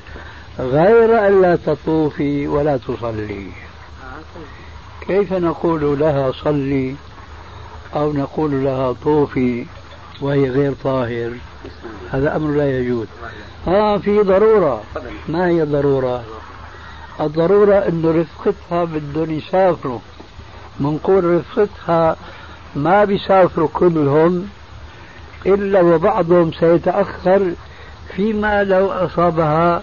غير 0.58 1.26
ألا 1.26 1.56
تطوفي 1.56 2.48
ولا 2.48 2.76
تصلي. 2.76 3.46
كيف 5.00 5.32
نقول 5.32 5.98
لها 5.98 6.32
صلي 6.32 6.94
أو 7.94 8.12
نقول 8.12 8.64
لها 8.64 8.92
طوفي؟ 8.92 9.66
وهي 10.20 10.50
غير 10.50 10.74
طاهر. 10.84 11.32
هذا 12.10 12.36
أمر 12.36 12.50
لا 12.50 12.78
يجوز. 12.78 13.06
آه 13.68 13.98
في 13.98 14.18
ضرورة. 14.18 14.82
ما 15.28 15.46
هي 15.46 15.62
الضرورة 15.62 16.24
الضرورة 17.20 17.74
أنه 17.74 18.10
رفقتها 18.10 18.84
بدهم 18.84 19.30
يسافروا. 19.30 19.98
منقول 20.80 21.24
رفقتها 21.24 22.16
ما 22.76 23.04
بيسافروا 23.04 23.68
كلهم 23.72 24.48
إلا 25.46 25.80
وبعضهم 25.80 26.52
سيتأخر 26.52 27.52
فيما 28.16 28.64
لو 28.64 28.86
أصابها 28.92 29.82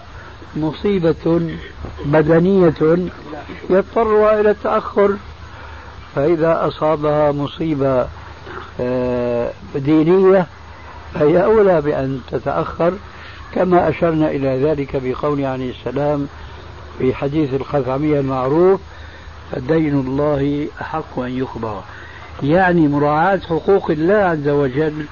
مصيبة 0.56 1.50
بدنية 2.04 3.08
يضطر 3.70 4.40
إلى 4.40 4.50
التأخر. 4.50 5.10
فإذا 6.14 6.66
أصابها 6.68 7.32
مصيبة 7.32 8.06
دينية 9.74 10.46
فهي 11.14 11.44
أولى 11.44 11.80
بأن 11.80 12.20
تتأخر 12.30 12.92
كما 13.54 13.88
أشرنا 13.88 14.30
إلى 14.30 14.64
ذلك 14.64 15.02
بقول 15.04 15.44
عليه 15.44 15.70
السلام 15.70 16.28
في 16.98 17.14
حديث 17.14 17.54
الخثعمية 17.54 18.20
المعروف 18.20 18.80
فدين 19.52 20.00
الله 20.00 20.68
أحق 20.80 21.18
أن 21.18 21.38
يخبر. 21.38 21.82
يعني 22.42 22.88
مراعاة 22.88 23.40
حقوق 23.48 23.90
الله 23.90 24.14
عز 24.14 24.48
وجل 24.48 25.06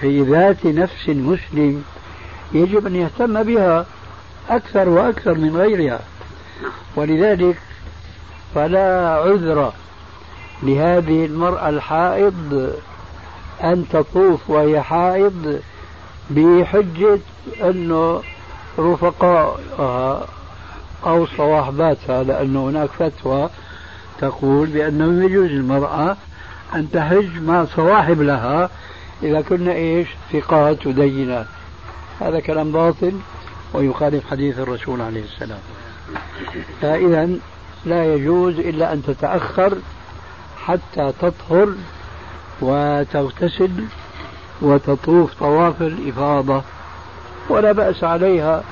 في 0.00 0.22
ذات 0.22 0.66
نفس 0.66 1.08
مسلم 1.08 1.84
يجب 2.52 2.86
أن 2.86 2.96
يهتم 2.96 3.42
بها 3.42 3.86
أكثر 4.50 4.88
وأكثر 4.88 5.34
من 5.34 5.56
غيرها. 5.56 6.00
ولذلك 6.96 7.56
فلا 8.54 9.08
عذر 9.08 9.72
لهذه 10.62 11.26
المرأة 11.26 11.68
الحائض 11.68 12.72
أن 13.62 13.84
تطوف 13.92 14.50
وهي 14.50 14.82
حائض 14.82 15.60
بحجة 16.30 17.18
أنه 17.62 18.22
رفقائها 18.78 20.26
أو 21.06 21.26
صواحباتها 21.26 22.22
لأنه 22.22 22.68
هناك 22.68 22.88
فتوى 22.90 23.50
تقول 24.20 24.66
بأنه 24.66 25.24
يجوز 25.24 25.50
المرأة 25.50 26.16
أن 26.74 26.90
تحج 26.90 27.42
مع 27.42 27.64
صواحب 27.64 28.20
لها 28.20 28.70
إذا 29.22 29.40
كنا 29.40 29.72
إيش؟ 29.72 30.08
ثقات 30.32 30.86
ودينات. 30.86 31.46
هذا 32.20 32.40
كلام 32.40 32.72
باطل 32.72 33.12
ويخالف 33.74 34.30
حديث 34.30 34.58
الرسول 34.58 35.00
عليه 35.00 35.24
السلام. 35.24 35.58
فإذا 36.82 37.28
لا 37.86 38.14
يجوز 38.14 38.58
إلا 38.58 38.92
أن 38.92 39.02
تتأخر 39.02 39.76
حتى 40.66 41.12
تطهر 41.20 41.68
وتغتسل 42.60 43.84
وتطوف 44.62 45.34
طواف 45.34 45.82
الإفاضة. 45.82 46.62
ولا 47.48 47.72
بأس 47.72 48.04
عليها 48.04 48.62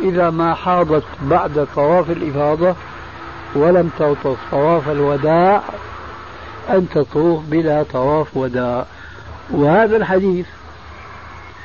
إذا 0.00 0.30
ما 0.30 0.54
حاضت 0.54 1.04
بعد 1.22 1.66
طواف 1.74 2.10
الإفاضة 2.10 2.74
ولم 3.54 3.90
تطوف 3.98 4.38
طواف 4.50 4.88
الوداع 4.88 5.62
أن 6.70 6.88
تطوف 6.94 7.42
بلا 7.44 7.82
طواف 7.82 8.36
وداع. 8.36 8.86
وهذا 9.50 9.96
الحديث 9.96 10.46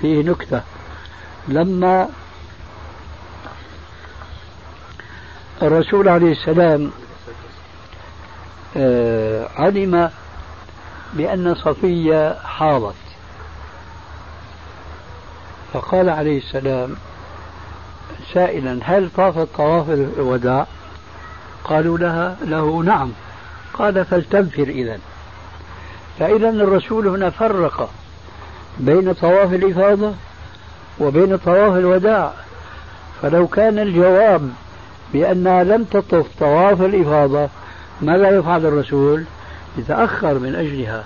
فيه 0.01 0.23
نكتة. 0.23 0.61
لما 1.47 2.09
الرسول 5.61 6.09
عليه 6.09 6.31
السلام 6.31 6.91
علم 9.55 10.09
بأن 11.13 11.55
صفية 11.55 12.35
حاضت. 12.43 12.95
فقال 15.73 16.09
عليه 16.09 16.37
السلام 16.37 16.95
سائلا 18.33 18.79
هل 18.83 19.09
طافت 19.17 19.47
طواف 19.57 19.89
الوداع؟ 19.89 20.67
قالوا 21.63 21.97
لها 21.97 22.37
له 22.41 22.83
نعم. 22.83 23.11
قال 23.73 24.05
فلتنفر 24.05 24.63
إذا. 24.63 24.99
فإذا 26.19 26.49
الرسول 26.49 27.07
هنا 27.07 27.29
فرق 27.29 27.89
بين 28.79 29.13
طواف 29.13 29.53
الإفاضة 29.53 30.13
وبين 30.99 31.37
طواف 31.37 31.75
الوداع. 31.75 32.33
فلو 33.21 33.47
كان 33.47 33.79
الجواب 33.79 34.49
بأنها 35.13 35.63
لم 35.63 35.83
تطف 35.83 36.25
طواف 36.39 36.81
الإفاضة 36.81 37.49
ماذا 38.01 38.29
يفعل 38.29 38.65
الرسول؟ 38.65 39.23
يتأخر 39.77 40.33
من 40.33 40.55
أجلها. 40.55 41.03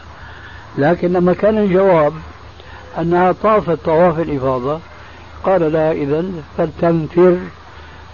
لكن 0.78 1.14
لما 1.14 1.34
كان 1.34 1.58
الجواب 1.58 2.14
أنها 3.00 3.32
طافت 3.32 3.86
طواف 3.86 4.20
الإفاضة 4.20 4.80
قال 5.44 5.74
لها 5.74 5.92
إذا 5.92 6.26
فلتنفر 6.58 7.38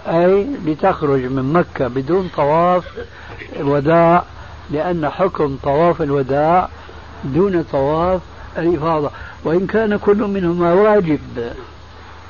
أي 0.07 0.47
لتخرج 0.65 1.25
من 1.25 1.53
مكة 1.53 1.87
بدون 1.87 2.29
طواف 2.35 2.85
الوداع 3.59 4.23
لأن 4.71 5.09
حكم 5.09 5.57
طواف 5.63 6.01
الوداع 6.01 6.69
دون 7.23 7.63
طواف 7.71 8.21
الإفاضة. 8.57 9.11
وإن 9.43 9.67
كان 9.67 9.97
كل 9.97 10.17
منهما 10.17 10.73
واجب 10.73 11.19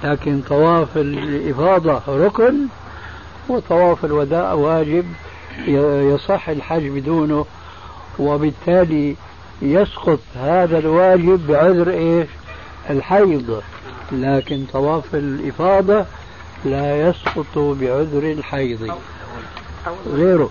لكن 0.03 0.41
طواف 0.49 0.97
الإفاضة 0.97 2.01
ركن 2.07 2.55
وطواف 3.49 4.05
الوداع 4.05 4.53
واجب. 4.53 5.05
يصح 5.67 6.49
الحج 6.49 6.87
بدونه 6.87 7.45
وبالتالي 8.19 9.15
يسقط 9.61 10.19
هذا 10.35 10.79
الواجب 10.79 11.47
بعذر 11.47 11.89
إيش؟ 11.89 12.27
الحيض. 12.89 13.61
لكن 14.11 14.65
طواف 14.73 15.15
الإفاضة 15.15 16.05
لا 16.65 17.09
يسقط 17.09 17.57
بعذر 17.57 18.31
الحيض. 18.31 18.97
غيره. 20.07 20.49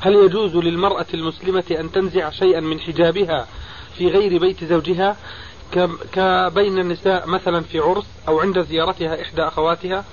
هل 0.00 0.14
يجوز 0.14 0.56
للمرأة 0.56 1.06
المسلمة 1.14 1.64
أن 1.70 1.92
تنزع 1.92 2.30
شيئا 2.30 2.60
من 2.60 2.80
حجابها 2.80 3.46
في 3.98 4.08
غير 4.08 4.40
بيت 4.40 4.64
زوجها؟ 4.64 5.16
كبين 6.12 6.78
النساء 6.78 7.28
مثلا 7.28 7.60
في 7.60 7.78
عرس 7.78 8.06
أو 8.28 8.40
عند 8.40 8.62
زيارتها 8.62 9.22
إحدى 9.22 9.42
أخواتها؟ 9.42 10.04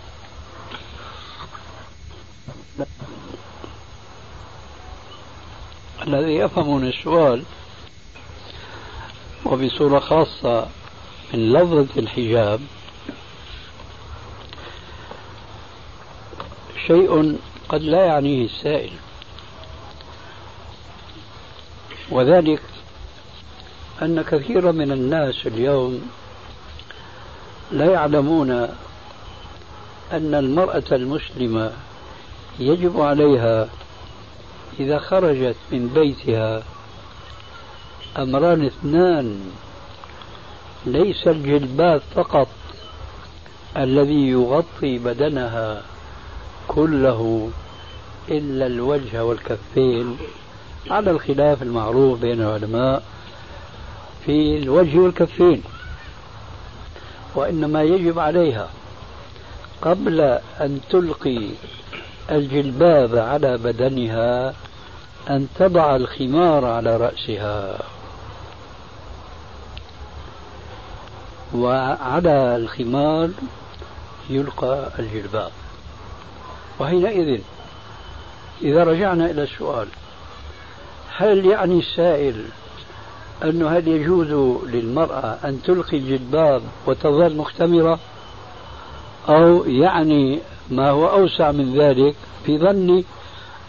الذي 6.07 6.35
يفهم 6.35 6.77
من 6.77 6.87
السؤال. 6.87 7.43
وبصورة 9.45 9.99
خاصة 9.99 10.67
من 11.33 11.53
لفظة 11.53 11.99
الحجاب 11.99 12.59
شيء 16.87 17.37
قد 17.69 17.81
لا 17.81 18.05
يعنيه 18.05 18.45
السائل. 18.45 18.91
وذلك 22.09 22.61
أن 24.01 24.21
كثيرا 24.21 24.71
من 24.71 24.91
الناس 24.91 25.47
اليوم 25.47 26.09
لا 27.71 27.85
يعلمون 27.91 28.51
أن 30.11 30.35
المرأة 30.35 30.83
المسلمة 30.91 31.71
يجب 32.59 33.01
عليها 33.01 33.69
إذا 34.79 34.99
خرجت 34.99 35.55
من 35.71 35.87
بيتها 35.87 36.63
أمران 38.17 38.65
اثنان 38.65 39.51
ليس 40.85 41.27
الجلباب 41.27 42.01
فقط 42.15 42.47
الذي 43.77 44.29
يغطي 44.29 44.97
بدنها 44.97 45.81
كله 46.67 47.49
إلا 48.29 48.67
الوجه 48.67 49.25
والكفين 49.25 50.17
على 50.91 51.11
الخلاف 51.11 51.61
المعروف 51.61 52.19
بين 52.19 52.41
العلماء 52.41 53.03
في 54.25 54.57
الوجه 54.57 54.97
والكفين 54.97 55.63
وإنما 57.35 57.83
يجب 57.83 58.19
عليها 58.19 58.69
قبل 59.81 60.21
أن 60.61 60.79
تلقي 60.89 61.47
الجلباب 62.31 63.15
على 63.15 63.57
بدنها 63.57 64.53
أن 65.29 65.47
تضع 65.55 65.95
الخمار 65.95 66.65
على 66.65 66.97
رأسها. 66.97 67.77
وعلى 71.55 72.55
الخمار 72.55 73.29
يلقى 74.29 74.89
الجلباب. 74.99 75.51
وحينئذ 76.79 77.41
إذا 78.61 78.83
رجعنا 78.83 79.25
إلى 79.25 79.43
السؤال 79.43 79.87
هل 81.17 81.45
يعني 81.45 81.79
السائل 81.79 82.45
أنه 83.43 83.77
هل 83.77 83.87
يجوز 83.87 84.27
للمرأة 84.67 85.37
أن 85.43 85.61
تلقي 85.61 85.97
الجلباب 85.97 86.61
وتظل 86.85 87.35
مختمرة؟ 87.37 87.99
أو 89.29 89.65
يعني 89.65 90.39
ما 90.69 90.89
هو 90.89 91.07
أوسع 91.07 91.51
من 91.51 91.79
ذلك 91.79 92.15
في 92.45 92.57
ظني 92.57 93.05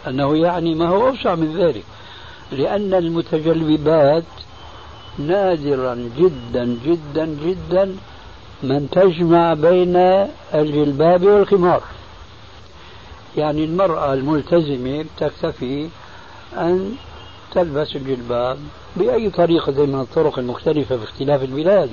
أنه 0.07 0.37
يعني 0.37 0.75
ما 0.75 0.87
هو 0.89 1.07
أوسع 1.07 1.35
من 1.35 1.57
ذلك. 1.57 1.83
لأن 2.51 2.93
المتجلبات 2.93 4.23
نادرا 5.19 6.09
جدا 6.17 6.77
جدا 6.85 7.25
جدا 7.45 7.95
من 8.63 8.89
تجمع 8.91 9.53
بين 9.53 9.95
الجلباب 10.53 11.23
والخمار. 11.23 11.83
يعني 13.37 13.63
المرأة 13.63 14.13
الملتزمة 14.13 15.05
تكتفي 15.17 15.89
أن 16.57 16.95
تلبس 17.51 17.95
الجلباب 17.95 18.57
بأي 18.95 19.29
طريقة 19.29 19.85
من 19.85 19.99
الطرق 19.99 20.39
المختلفة 20.39 20.97
في 20.97 21.03
اختلاف 21.03 21.43
البلاد. 21.43 21.89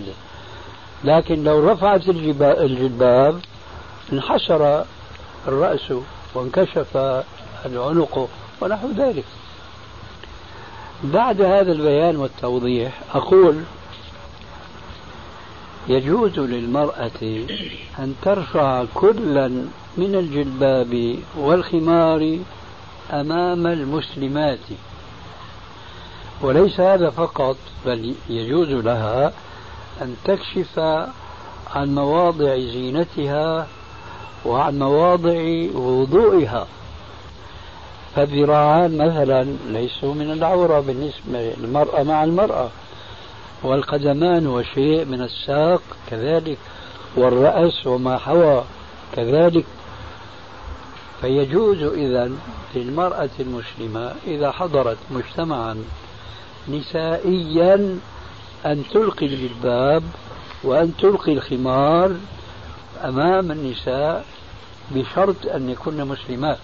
لكن 1.04 1.44
لو 1.44 1.70
رفعت 1.70 2.08
الجلباب 2.08 3.40
انحسر 4.12 4.84
الرأس 5.48 5.92
وانكشف 6.34 7.22
العنق 7.66 8.28
ونحو 8.60 8.88
ذلك. 8.96 9.24
بعد 11.04 11.40
هذا 11.40 11.72
البيان 11.72 12.16
والتوضيح 12.16 13.00
أقول 13.14 13.62
يجوز 15.88 16.38
للمرأة 16.38 17.20
أن 17.98 18.14
ترفع 18.22 18.84
كلا 18.94 19.48
من 19.96 20.14
الجلباب 20.14 21.16
والخمار 21.36 22.38
أمام 23.12 23.66
المسلمات. 23.66 24.66
وليس 26.42 26.80
هذا 26.80 27.10
فقط 27.10 27.56
بل 27.86 28.14
يجوز 28.28 28.68
لها 28.68 29.32
أن 30.02 30.16
تكشف 30.24 30.78
عن 31.74 31.94
مواضع 31.94 32.58
زينتها 32.58 33.66
وعن 34.44 34.78
مواضع 34.78 35.66
وضوئها. 35.74 36.66
فالذراعان 38.16 38.98
مثلا 38.98 39.56
ليسوا 39.68 40.14
من 40.14 40.30
العورة 40.30 40.80
بالنسبة 40.80 41.54
للمرأة 41.58 42.02
مع 42.02 42.24
المرأة. 42.24 42.68
والقدمان 43.62 44.46
وشيء 44.46 45.04
من 45.04 45.22
الساق 45.22 45.82
كذلك 46.10 46.58
والرأس 47.16 47.86
وما 47.86 48.18
حوى 48.18 48.64
كذلك. 49.16 49.64
فيجوز 51.20 51.82
إذا 51.82 52.30
للمرأة 52.74 53.30
المسلمة 53.40 54.12
إذا 54.26 54.50
حضرت 54.50 54.98
مجتمعا 55.10 55.84
نسائيا 56.68 57.98
أن 58.66 58.84
تلقي 58.92 59.26
الجلباب 59.26 60.02
وأن 60.64 60.92
تلقي 60.96 61.32
الخمار 61.32 62.16
أمام 63.04 63.52
النساء 63.52 64.24
بشرط 64.90 65.36
أن 65.54 65.70
يكن 65.70 66.04
مسلمات. 66.04 66.58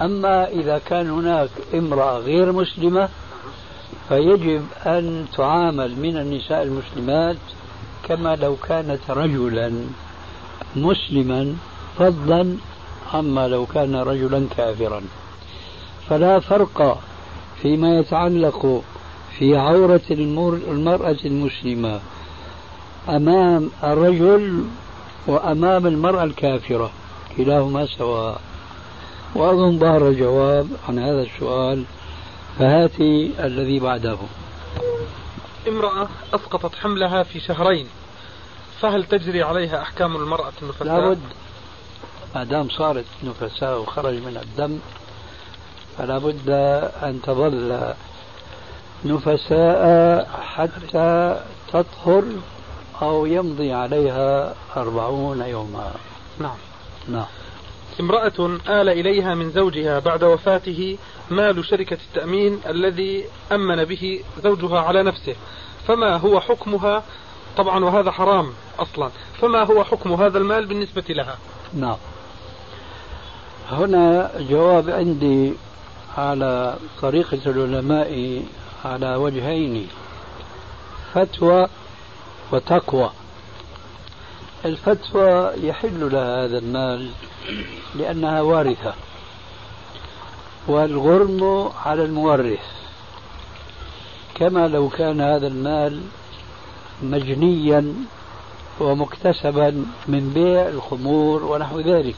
أما 0.00 0.48
إذا 0.48 0.78
كان 0.78 1.10
هناك 1.10 1.50
امرأة 1.74 2.18
غير 2.18 2.52
مسلمة 2.52 3.08
فيجب 4.08 4.62
أن 4.86 5.26
تعامل 5.36 5.96
من 5.96 6.16
النساء 6.16 6.62
المسلمات 6.62 7.36
كما 8.08 8.36
لو 8.36 8.56
كانت 8.56 9.10
رجلا 9.10 9.72
مسلما 10.76 11.56
فضلا 11.98 12.56
عما 13.14 13.48
لو 13.48 13.66
كان 13.66 13.96
رجلا 13.96 14.46
كافرا. 14.56 15.02
فلا 16.08 16.40
فرق 16.40 17.00
فيما 17.62 17.98
يتعلق 17.98 18.82
في 19.38 19.56
عورة 19.56 20.00
المرأة 20.10 21.16
المسلمة 21.24 22.00
أمام 23.08 23.70
الرجل 23.84 24.64
وأمام 25.26 25.86
المرأة 25.86 26.24
الكافرة 26.24 26.90
كلاهما 27.36 27.86
سواء. 27.86 28.40
وأظن 29.34 29.78
ظهر 29.78 30.08
الجواب 30.08 30.68
عن 30.88 30.98
هذا 30.98 31.22
السؤال 31.22 31.84
فهاتي 32.58 33.32
الذي 33.38 33.80
بعده. 33.80 34.18
امرأة 35.68 36.08
أسقطت 36.34 36.74
حملها 36.74 37.22
في 37.22 37.40
شهرين 37.40 37.86
فهل 38.80 39.04
تجري 39.04 39.42
عليها 39.42 39.82
أحكام 39.82 40.16
المرأة 40.16 40.52
النفساء؟ 40.62 40.86
لابد. 40.86 41.20
ما 42.34 42.44
دام 42.44 42.68
صارت 42.68 43.04
نفساء 43.24 43.80
وخرج 43.80 44.14
من 44.14 44.36
الدم 44.42 44.78
فلا 45.98 46.18
بد 46.18 46.50
أن 47.02 47.20
تظل 47.22 47.94
نفساء 49.04 50.28
حتى 50.42 51.40
تطهر 51.72 52.24
أو 53.02 53.26
يمضي 53.26 53.72
عليها 53.72 54.54
أربعون 54.76 55.40
يوما. 55.40 55.92
نعم. 56.40 56.56
نعم. 57.08 57.26
امرأة 58.00 58.58
آل 58.68 58.88
إليها 58.88 59.34
من 59.34 59.50
زوجها 59.50 59.98
بعد 59.98 60.24
وفاته 60.24 60.98
مال 61.30 61.64
شركة 61.64 61.98
التأمين 62.08 62.60
الذي 62.68 63.24
أمن 63.52 63.84
به 63.84 64.24
زوجها 64.44 64.80
على 64.80 65.02
نفسه. 65.02 65.34
فما 65.88 66.16
هو 66.16 66.40
حكمها؟ 66.40 67.02
طبعا 67.56 67.84
وهذا 67.84 68.10
حرام 68.10 68.52
أصلا. 68.78 69.10
فما 69.40 69.62
هو 69.64 69.84
حكم 69.84 70.12
هذا 70.12 70.38
المال 70.38 70.66
بالنسبة 70.66 71.04
لها؟ 71.08 71.38
نعم. 71.74 71.96
هنا 73.70 74.30
جواب 74.50 74.90
عندي 74.90 75.52
على 76.18 76.76
طريقة 77.02 77.38
العلماء 77.46 78.42
على 78.84 79.16
وجهين 79.16 79.88
فتوى 81.14 81.68
وتقوى. 82.52 83.10
الفتوى 84.64 85.52
يحل 85.62 86.12
لها 86.12 86.44
هذا 86.44 86.58
المال 86.58 87.10
لأنها 87.94 88.40
وارثة. 88.40 88.94
والغرم 90.66 91.70
على 91.84 92.04
المورث. 92.04 92.66
كما 94.34 94.68
لو 94.68 94.88
كان 94.88 95.20
هذا 95.20 95.46
المال 95.46 96.00
مجنيا 97.02 97.94
ومكتسبا 98.80 99.86
من 100.08 100.30
بيع 100.34 100.68
الخمور 100.68 101.44
ونحو 101.44 101.80
ذلك. 101.80 102.16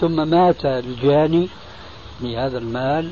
ثم 0.00 0.28
مات 0.28 0.64
الجاني 0.64 1.48
لهذا 2.20 2.58
المال 2.58 3.10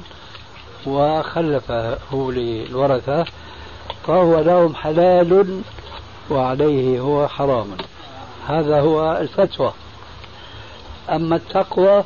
وخلفه 0.87 2.33
للورثة 2.33 3.25
فهو 4.07 4.41
لهم 4.41 4.75
حلال 4.75 5.61
وعليه 6.31 7.01
هو 7.01 7.29
حرام. 7.29 7.67
هذا 8.47 8.81
هو 8.81 9.17
الفتوى. 9.21 9.73
أما 11.11 11.37
التقوى 11.37 12.05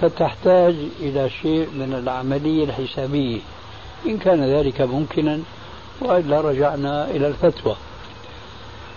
فتحتاج 0.00 0.74
إلى 1.00 1.30
شيء 1.42 1.68
من 1.74 1.94
العملية 2.02 2.64
الحسابية. 2.64 3.40
إن 4.06 4.18
كان 4.18 4.44
ذلك 4.44 4.80
ممكنا 4.80 5.40
وإلا 6.00 6.40
رجعنا 6.40 7.10
إلى 7.10 7.26
الفتوى. 7.28 7.76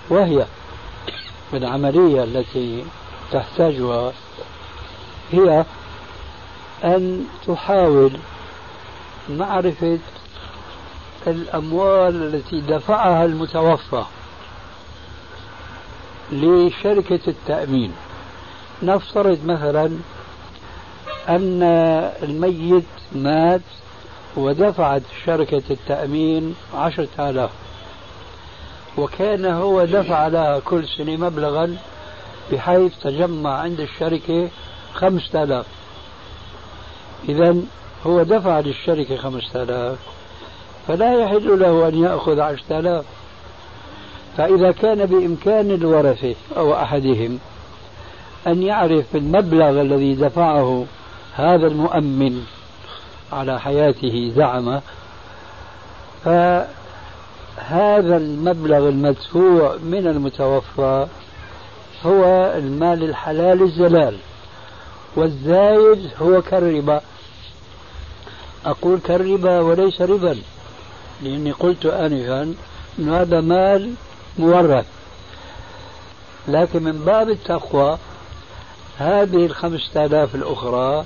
وهي 0.09 0.45
العملية 1.53 2.23
التي 2.23 2.83
تحتاجها 3.31 4.13
هي 5.31 5.65
أن 6.83 7.25
تحاول 7.47 8.11
معرفة 9.29 9.99
الأموال 11.27 12.35
التي 12.35 12.61
دفعها 12.61 13.25
المتوفى 13.25 14.03
لشركة 16.31 17.19
التأمين. 17.27 17.93
نفترض 18.83 19.45
مثلا 19.45 19.85
أن 21.29 21.63
الميت 22.23 22.83
مات 23.15 23.61
ودفعت 24.37 25.01
شركة 25.25 25.61
التأمين 25.71 26.55
عشرة 26.75 27.07
آلاف 27.19 27.49
وكان 28.97 29.45
هو 29.45 29.85
دفع 29.85 30.27
لها 30.27 30.59
كل 30.59 30.87
سنة 30.87 31.17
مبلغا 31.17 31.77
بحيث 32.51 32.93
تجمع 33.03 33.57
عند 33.57 33.79
الشركة 33.79 34.49
خمسة 34.93 35.43
آلاف. 35.43 35.65
إذا 37.29 37.55
هو 38.05 38.23
دفع 38.23 38.59
للشركة 38.59 39.17
خمسة 39.17 39.63
آلاف 39.63 39.97
فلا 40.87 41.19
يحل 41.19 41.59
له 41.59 41.87
أن 41.87 42.03
يأخذ 42.03 42.39
عشرة 42.39 42.79
آلاف. 42.79 43.05
فإذا 44.37 44.71
كان 44.71 45.05
بإمكان 45.05 45.71
الورثة 45.71 46.35
أو 46.57 46.73
أحدهم 46.73 47.39
أن 48.47 48.63
يعرف 48.63 49.15
المبلغ 49.15 49.81
الذي 49.81 50.15
دفعه 50.15 50.85
هذا 51.35 51.67
المؤمن 51.67 52.45
على 53.31 53.59
حياته 53.59 54.31
زعم 54.35 54.81
فهذا 56.25 56.67
المبلغ 58.17 58.89
المدفوع 58.89 59.75
من 59.83 60.07
المتوفى 60.07 61.07
هو 62.05 62.53
المال 62.57 63.03
الحلال 63.03 63.61
الزلال 63.61 64.17
والزايد 65.15 66.09
هو 66.21 66.41
كالربا. 66.41 67.01
أقول 68.65 68.99
كالربا 68.99 69.59
وليس 69.59 70.01
ربا 70.01 70.37
لأني 71.23 71.51
قلت 71.51 71.85
آنفا 71.85 72.55
أن 72.99 73.09
هذا 73.09 73.41
مال 73.41 73.93
مورث. 74.39 74.85
لكن 76.47 76.83
من 76.83 77.05
باب 77.05 77.29
التقوى 77.29 77.97
هذه 78.99 79.45
الخمسة 79.45 80.05
آلاف 80.05 80.35
الأخرى 80.35 81.05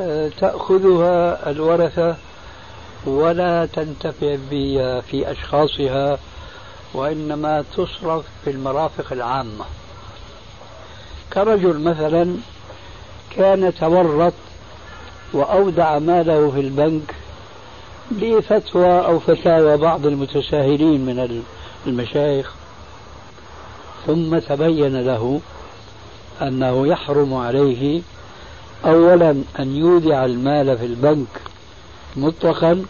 آه، 0.00 0.30
تأخذها 0.40 1.50
الورثة 1.50 2.16
ولا 3.06 3.66
تنتفع 3.66 4.36
بها 4.50 5.00
في 5.00 5.30
أشخاصها 5.30 6.18
وإنما 6.94 7.64
تصرف 7.76 8.24
في 8.44 8.50
المرافق 8.50 9.12
العامة. 9.12 9.64
كرجل 11.32 11.78
مثلا 11.78 12.36
كان 13.36 13.74
تورط 13.74 14.34
وأودع 15.32 15.98
ماله 15.98 16.50
في 16.50 16.60
البنك 16.60 17.14
بفتوى 18.10 19.06
أو 19.06 19.18
فتاوى 19.18 19.76
بعض 19.76 20.06
المتساهلين 20.06 21.00
من 21.06 21.42
المشايخ 21.86 22.54
ثم 24.06 24.38
تبين 24.38 25.06
له 25.06 25.40
أنه 26.42 26.86
يحرم 26.86 27.34
عليه 27.34 28.02
أولا 28.84 29.30
أن 29.58 29.76
يودع 29.76 30.24
المال 30.24 30.78
في 30.78 30.86
البنك 30.86 31.40
مطلقا 32.16 32.84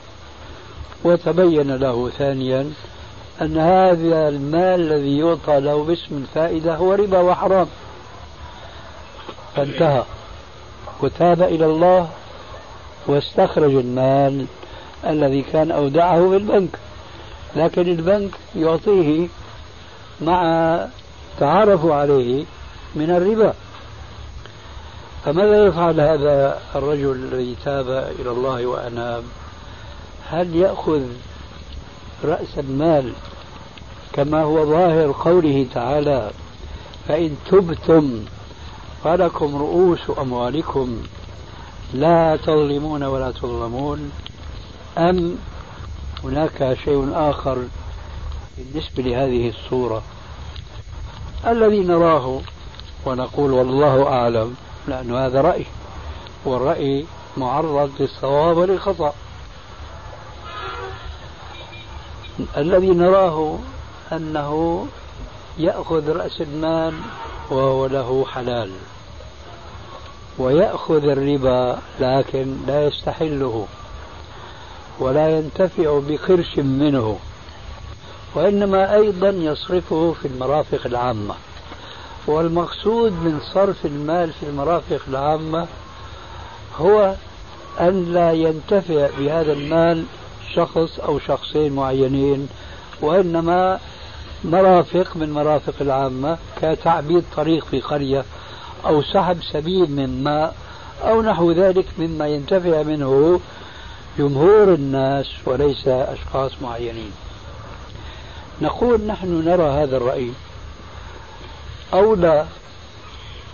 وتبين 1.04 1.76
له 1.76 2.10
ثانيا 2.18 2.72
أن 3.42 3.58
هذا 3.58 4.28
المال 4.28 4.80
الذي 4.80 5.18
يعطى 5.18 5.60
له 5.60 5.84
باسم 5.84 6.16
الفائدة 6.16 6.76
هو 6.76 6.94
ربا 6.94 7.18
وحرام. 7.18 7.66
فانتهى. 9.56 10.02
وتاب 11.00 11.42
إلى 11.42 11.66
الله 11.66 12.08
واستخرج 13.06 13.74
المال 13.74 14.46
الذي 15.06 15.42
كان 15.42 15.70
أودعه 15.70 16.30
في 16.30 16.36
البنك. 16.36 16.78
لكن 17.56 17.82
البنك 17.82 18.30
يعطيه 18.56 19.28
مع 20.20 20.78
تعارفوا 21.40 21.94
عليه 21.94 22.44
من 22.94 23.10
الربا. 23.10 23.54
فماذا 25.24 25.66
يفعل 25.66 26.00
هذا 26.00 26.58
الرجل 26.74 27.10
الذي 27.12 27.56
تاب 27.64 27.88
إلى 28.20 28.30
الله 28.30 28.66
وأناب؟ 28.66 29.24
هل 30.28 30.56
يأخذ 30.56 31.02
رأس 32.24 32.58
المال 32.58 33.12
كما 34.12 34.42
هو 34.42 34.66
ظاهر 34.66 35.12
قوله 35.12 35.66
تعالى 35.74 36.30
فإن 37.08 37.36
تبتم 37.50 38.24
فلكم 39.04 39.56
رؤوس 39.56 40.00
أموالكم 40.18 41.02
لا 41.94 42.36
تظلمون 42.36 43.02
ولا 43.02 43.30
تظلمون 43.30 44.12
أم 44.98 45.36
هناك 46.24 46.76
شيء 46.84 47.10
آخر 47.14 47.58
بالنسبة 48.58 49.02
لهذه 49.02 49.48
الصورة؟ 49.48 50.02
الذي 51.46 51.80
نراه 51.80 52.40
ونقول 53.06 53.52
والله 53.52 54.06
أعلم 54.08 54.54
لأن 54.88 55.14
هذا 55.16 55.40
رأي 55.40 55.66
والرأي 56.44 57.04
معرض 57.36 57.90
للصواب 58.00 58.56
وللخطأ. 58.56 59.14
الذي 62.56 62.90
نراه 62.90 63.58
أنه 64.12 64.86
يأخذ 65.58 66.16
رأس 66.16 66.40
المال 66.40 66.94
وهو 67.50 67.86
له 67.86 68.24
حلال 68.32 68.70
ويأخذ 70.38 71.04
الربا 71.04 71.78
لكن 72.00 72.56
لا 72.66 72.86
يستحله 72.86 73.66
ولا 74.98 75.38
ينتفع 75.38 76.00
بقرش 76.08 76.58
منه 76.58 77.18
وإنما 78.34 78.94
أيضا 78.94 79.28
يصرفه 79.28 80.14
في 80.22 80.28
المرافق 80.28 80.86
العامة. 80.86 81.34
والمقصود 82.26 83.12
من 83.12 83.40
صرف 83.54 83.86
المال 83.86 84.32
في 84.32 84.46
المرافق 84.46 85.00
العامة 85.08 85.66
هو 86.76 87.14
أن 87.80 88.12
لا 88.12 88.32
ينتفع 88.32 89.08
بهذا 89.18 89.52
المال 89.52 90.04
شخص 90.54 91.00
أو 91.00 91.18
شخصين 91.18 91.72
معينين 91.72 92.48
وإنما 93.00 93.80
مرافق 94.44 95.16
من 95.16 95.32
مرافق 95.32 95.74
العامة 95.80 96.38
كتعبيد 96.62 97.24
طريق 97.36 97.64
في 97.64 97.80
قرية 97.80 98.24
أو 98.86 99.02
سحب 99.02 99.38
سبيل 99.52 99.90
من 99.90 100.24
ماء 100.24 100.54
أو 101.02 101.22
نحو 101.22 101.52
ذلك 101.52 101.86
مما 101.98 102.28
ينتفع 102.28 102.82
منه 102.82 103.40
جمهور 104.18 104.74
الناس 104.74 105.26
وليس 105.46 105.88
أشخاص 105.88 106.52
معينين. 106.62 107.12
نقول 108.62 109.00
نحن 109.00 109.44
نرى 109.44 109.70
هذا 109.70 109.96
الرأي 109.96 110.30
أولى 111.94 112.46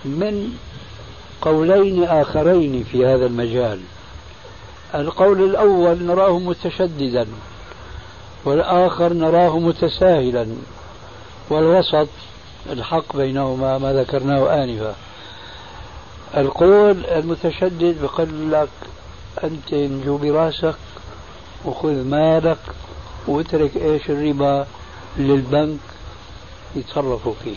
من 0.05 0.57
قولين 1.43 2.05
آخرين 2.05 2.85
في 2.85 3.07
هذا 3.07 3.27
المجال. 3.27 3.81
القول 4.95 5.45
الأول 5.45 6.03
نراه 6.03 6.39
متشددا 6.39 7.27
والآخر 8.45 9.13
نراه 9.13 9.59
متساهلا 9.59 10.47
والوسط 11.51 12.09
الحق 12.73 13.17
بينهما 13.17 13.79
ما 13.79 13.93
ذكرناه 13.93 14.65
آنفا. 14.65 14.95
القول 16.37 17.05
المتشدد 17.07 18.03
بقول 18.03 18.53
لك 18.53 18.69
أنت 19.45 19.73
انجو 19.73 20.17
براسك 20.17 20.75
وخذ 21.65 22.05
مالك 22.05 22.59
واترك 23.27 23.77
إيش 23.77 24.11
الربا 24.11 24.67
للبنك 25.17 25.79
يتصرفوا 26.77 27.35
فيه. 27.45 27.57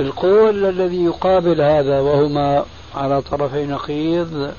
القول 0.00 0.64
الذي 0.64 1.04
يقابل 1.04 1.60
هذا 1.60 2.00
وهما 2.00 2.64
على 2.94 3.22
طرفي 3.22 3.66
نقيض 3.66 4.54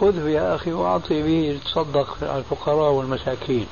خذه 0.00 0.28
يا 0.28 0.54
أخي 0.54 0.72
وأعطي 0.72 1.22
به 1.22 1.58
تصدق 1.64 2.16
على 2.22 2.38
الفقراء 2.38 2.92
والمساكين. 2.92 3.66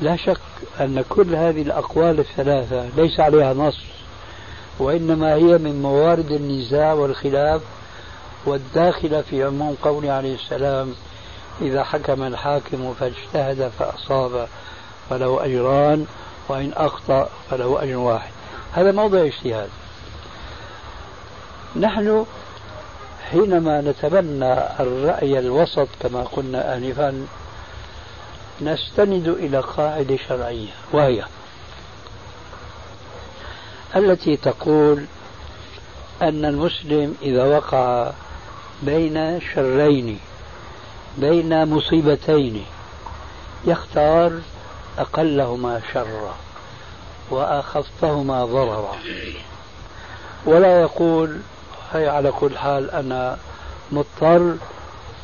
لا 0.00 0.16
شك 0.16 0.40
أن 0.80 1.04
كل 1.08 1.34
هذه 1.34 1.62
الأقوال 1.62 2.18
الثلاثة 2.18 2.88
ليس 2.96 3.20
عليها 3.20 3.54
نص 3.54 3.78
وإنما 4.78 5.34
هي 5.34 5.58
من 5.58 5.82
موارد 5.82 6.30
النزاع 6.30 6.92
والخلاف 6.92 7.62
والداخلة 8.46 9.20
في 9.20 9.44
عموم 9.44 9.76
قوله 9.82 10.12
عليه 10.12 10.34
السلام 10.34 10.94
إذا 11.60 11.84
حكم 11.84 12.22
الحاكم 12.22 12.94
فاجتهد 13.00 13.72
فأصاب 13.78 14.48
فله 15.10 15.44
أجران 15.44 16.06
وإن 16.48 16.72
أخطأ 16.76 17.28
فله 17.50 17.82
أجر 17.82 17.96
واحد. 17.96 18.30
هذا 18.72 18.92
موضع 18.92 19.18
اجتهاد. 19.18 19.68
نحن 21.76 22.24
حينما 23.30 23.80
نتبنى 23.80 24.52
الرأي 24.80 25.38
الوسط 25.38 25.88
كما 26.00 26.22
قلنا 26.22 26.76
آنفا 26.76 27.26
نستند 28.62 29.28
إلى 29.28 29.60
قاعدة 29.60 30.16
شرعية 30.28 30.70
وهي 30.92 31.24
التي 33.96 34.36
تقول 34.36 35.04
أن 36.22 36.44
المسلم 36.44 37.16
إذا 37.22 37.44
وقع 37.44 38.10
بين 38.82 39.40
شرين 39.54 40.18
بين 41.18 41.64
مصيبتين 41.64 42.64
يختار 43.64 44.32
أقلهما 44.98 45.80
شرا 45.92 46.34
وأخفهما 47.30 48.44
ضررا. 48.44 48.96
ولا 50.46 50.80
يقول 50.80 51.40
هي 51.92 52.08
على 52.08 52.32
كل 52.32 52.58
حال 52.58 52.90
أنا 52.90 53.38
مضطر 53.92 54.56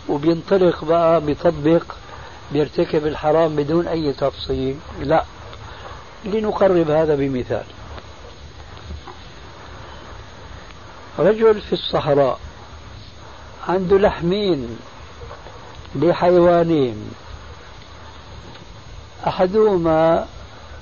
وبينطلق 0.09 0.85
بقى 0.85 1.21
بيطبق 1.21 1.83
بيرتكب 2.53 3.07
الحرام 3.07 3.57
بدون 3.57 3.89
أي 3.89 4.13
تفصيل. 4.13 4.77
لا 5.01 5.25
لنقرب 6.25 6.91
هذا 6.91 7.15
بمثال. 7.15 7.65
رجل 11.19 11.61
في 11.61 11.73
الصحراء 11.73 12.39
عنده 13.69 13.99
لحمين 13.99 14.79
لحيوانين 15.95 17.11
أحدهما 19.27 20.27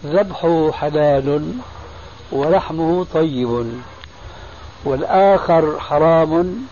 ذبحه 0.04 0.72
حلال 0.72 1.52
ولحمه 2.32 3.06
طيب 3.14 3.80
والآخر 4.84 5.80
حرام 5.80 6.66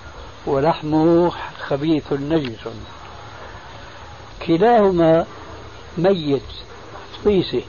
ولحمه 0.47 1.33
خبيث 1.61 2.13
نجس. 2.13 2.69
كلاهما 4.47 5.27
ميت 5.99 6.43
طيسه 7.25 7.63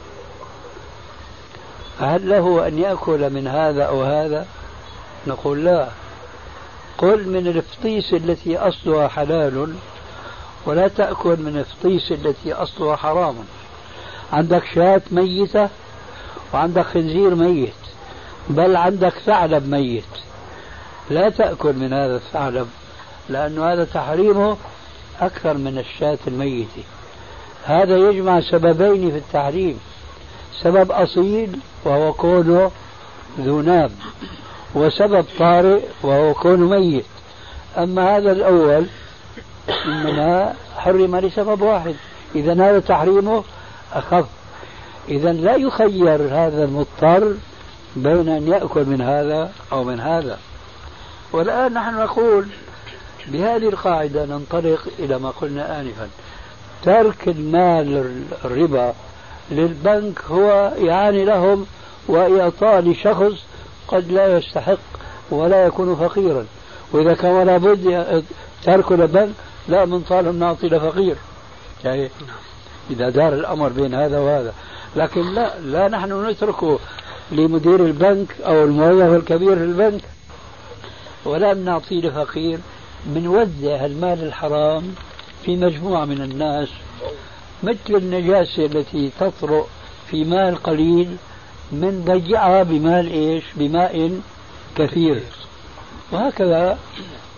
هل 2.00 2.30
له 2.30 2.68
أن 2.68 2.80
يأكل 2.80 3.30
من 3.30 3.48
هذا 3.48 3.84
أو 3.84 4.04
هذا؟ 4.04 4.48
نقول 5.28 5.66
لا. 5.66 5.88
قل 6.98 7.30
من 7.30 7.48
الفطيس 7.48 8.14
التي 8.14 8.58
أصلها 8.58 9.08
حلال 9.08 9.76
ولا 10.66 10.88
تأكل 10.88 11.40
من 11.40 11.58
الفطيس 11.58 12.12
التي 12.12 12.54
أصلها 12.54 12.96
حرام. 12.96 13.36
عندك 14.36 14.64
شاة 14.76 15.02
ميتة 15.12 15.70
وعندك 16.54 16.86
خنزير 16.86 17.36
ميت 17.36 17.74
بل 18.50 18.76
عندك 18.76 19.14
ثعلب 19.26 19.70
ميت. 19.70 20.04
لا 21.10 21.30
تأكل 21.30 21.74
من 21.74 21.94
هذا 21.94 22.16
الثعلب 22.16 22.68
لأن 23.30 23.60
هذا 23.60 23.84
تحريمه 23.84 24.58
أكثر 25.22 25.54
من 25.54 25.78
الشاة 25.78 26.18
الميتة. 26.28 26.84
هذا 27.66 27.98
يجمع 27.98 28.42
سببين 28.42 29.12
في 29.12 29.18
التحريم. 29.18 29.80
سبب 30.62 30.92
أصيل 30.92 31.60
وهو 31.86 32.14
كونه 32.14 32.72
ذو 33.40 33.62
ناب 33.62 33.92
وسبب 34.76 35.26
طارئ 35.40 35.82
وهو 36.04 36.34
كونه 36.34 36.66
ميت. 36.66 37.06
أما 37.78 38.18
هذا 38.18 38.32
الأول 38.32 38.86
إنما 39.86 40.54
حرم 40.78 41.16
لسبب 41.16 41.62
واحد. 41.62 41.96
إذا 42.36 42.54
هذا 42.54 42.80
تحريمه 42.80 43.44
أخف. 43.96 44.26
إذا 45.10 45.34
لا 45.34 45.56
يخير 45.56 46.22
هذا 46.22 46.64
المضطر 46.64 47.34
بين 47.96 48.30
أن 48.30 48.48
يأكل 48.48 48.86
من 48.86 49.02
هذا 49.02 49.52
أو 49.72 49.84
من 49.84 50.00
هذا. 50.00 50.40
والآن 51.32 51.74
نحن 51.74 51.96
نقول 51.96 52.48
بهذه 53.28 53.70
القاعدة 53.70 54.26
ننطلق 54.26 54.88
إلى 55.00 55.20
ما 55.20 55.30
قلنا 55.30 55.82
آنفا. 55.82 56.10
ترك 56.84 57.28
المال 57.28 58.24
الربا 58.46 58.94
للبنك 59.52 60.22
هو 60.32 60.74
يعاني 60.78 61.26
لهم 61.26 61.66
وإعطاء 62.08 62.82
لشخص 62.82 63.34
قد 63.88 64.12
لا 64.12 64.38
يستحق 64.38 64.78
ولا 65.30 65.66
يكون 65.66 65.96
فقيرا. 65.96 66.46
وإذا 66.92 67.14
كان 67.14 67.46
لابد 67.46 68.24
ترك 68.64 68.92
البنك 68.92 69.34
لا 69.68 69.86
من 69.86 70.02
طالب 70.02 70.36
نعطي 70.36 70.68
لفقير. 70.68 71.16
يعني 71.84 72.10
إذا 72.92 73.10
دار 73.10 73.34
الأمر 73.34 73.70
بين 73.70 73.94
هذا 73.94 74.20
وهذا. 74.20 74.54
لكن 74.96 75.34
لا 75.34 75.60
لا 75.60 75.88
نحن 75.88 76.30
نتركه 76.30 76.80
لمدير 77.32 77.86
البنك 77.86 78.36
أو 78.46 78.64
الموظف 78.64 79.16
الكبير 79.16 79.56
في 79.56 79.64
البنك. 79.64 80.02
ولا 81.26 81.54
بنعطيه 81.54 82.02
لفقير 82.02 82.60
بنوزع 83.06 83.86
المال 83.86 84.24
الحرام 84.24 84.96
في 85.46 85.56
مجموعة 85.56 86.06
من 86.06 86.22
الناس 86.22 86.70
مثل 87.64 87.78
النجاسة 87.90 88.66
التي 88.66 89.12
تطرق 89.20 89.68
في 90.12 90.24
مال 90.24 90.64
قليل 90.64 91.16
من 91.72 92.04
ضيعها 92.06 92.64
بمال 92.64 93.12
إيش؟ 93.12 93.44
بماء 93.56 94.20
كثير. 94.78 95.24
وهكذا 96.12 96.78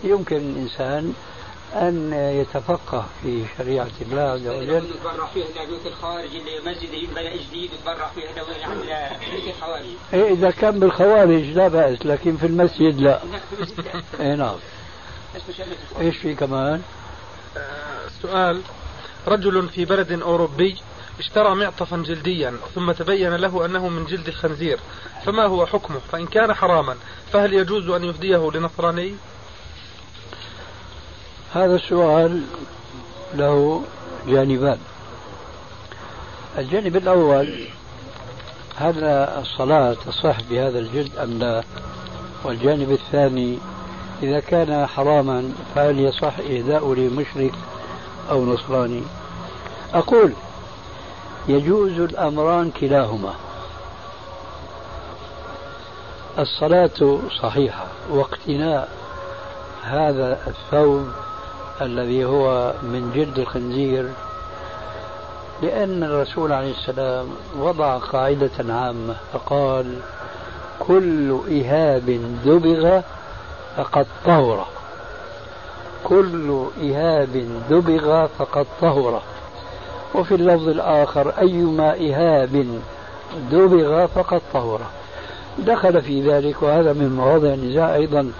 يمكن 0.04 0.36
الإنسان 0.36 1.14
أن 1.74 2.12
يتفقه 2.12 3.06
في 3.22 3.44
شريعة 3.58 3.90
الله 4.00 4.22
عز 4.22 4.46
وجل. 4.46 4.84
يتبرع 4.84 5.28
الخوارج 5.86 6.36
اللي 6.36 6.70
مسجد 6.70 6.90
جديد 7.50 7.70
يتبرع 7.72 8.10
الخوارج. 9.48 9.84
إيه 10.14 10.32
إذا 10.32 10.50
كان 10.50 10.80
بالخوارج 10.80 11.44
لا 11.44 11.68
بأس 11.68 12.06
لكن 12.06 12.36
في 12.36 12.46
المسجد 12.46 13.00
لا. 13.00 13.20
إيه 14.20 14.34
نعم. 14.34 14.56
إيش 16.00 16.16
في 16.16 16.34
كمان؟ 16.34 16.82
سؤال. 18.22 18.62
رجل 19.28 19.68
في 19.68 19.84
بلد 19.84 20.12
أوروبي 20.12 20.76
اشترى 21.18 21.54
معطفا 21.54 21.96
جلديا 21.96 22.54
ثم 22.74 22.92
تبين 22.92 23.34
له 23.34 23.66
أنه 23.66 23.88
من 23.88 24.04
جلد 24.04 24.28
الخنزير 24.28 24.80
فما 25.24 25.46
هو 25.46 25.66
حكمه؟ 25.66 25.98
فإن 26.12 26.26
كان 26.26 26.54
حراما 26.54 26.96
فهل 27.32 27.54
يجوز 27.54 27.88
أن 27.88 28.04
يهديه 28.04 28.50
لنصراني؟ 28.54 29.14
هذا 31.52 31.74
السؤال 31.74 32.42
له 33.34 33.82
جانبان. 34.26 34.78
الجانب 36.58 36.96
الأول 36.96 37.54
هل 38.76 39.04
الصلاة 39.04 39.94
تصح 40.06 40.40
بهذا 40.50 40.78
الجلد 40.78 41.16
أم 41.16 41.38
لا؟ 41.38 41.62
والجانب 42.44 42.90
الثاني 42.90 43.58
إذا 44.22 44.40
كان 44.40 44.86
حراما 44.86 45.52
فهل 45.74 46.00
يصح 46.00 46.38
إهداء 46.38 46.94
لمشرك 46.94 47.54
أو 48.30 48.44
نصراني؟ 48.44 49.02
أقول 49.94 50.32
يجوز 51.48 52.00
الأمران 52.00 52.70
كلاهما. 52.70 53.34
الصلاة 56.38 57.18
صحيحة 57.42 57.86
واقتناء 58.10 58.88
هذا 59.82 60.38
الثوب 60.46 61.08
الذي 61.82 62.24
هو 62.24 62.72
من 62.82 63.12
جلد 63.14 63.38
الخنزير 63.38 64.08
لأن 65.62 66.02
الرسول 66.02 66.52
عليه 66.52 66.70
السلام 66.70 67.26
وضع 67.58 67.98
قاعدة 67.98 68.50
عامة 68.58 69.16
فقال 69.32 69.94
كل 70.78 71.38
إهاب 71.50 72.20
دبغ 72.44 73.00
فقد 73.76 74.06
طهر. 74.24 74.66
كل 76.04 76.64
إهاب 76.82 77.48
دبغ 77.70 78.26
فقد 78.38 78.66
طهر. 78.80 79.22
وفي 80.14 80.34
اللفظ 80.34 80.68
الآخر 80.68 81.32
أيما 81.38 81.90
إهاب 81.90 82.80
دبغ 83.50 84.06
فقد 84.06 84.40
طهر. 84.52 84.80
دخل 85.58 86.02
في 86.02 86.30
ذلك 86.30 86.62
وهذا 86.62 86.92
من 86.92 87.16
مواضع 87.16 87.48
النزاع 87.48 87.94
أيضا. 87.94 88.32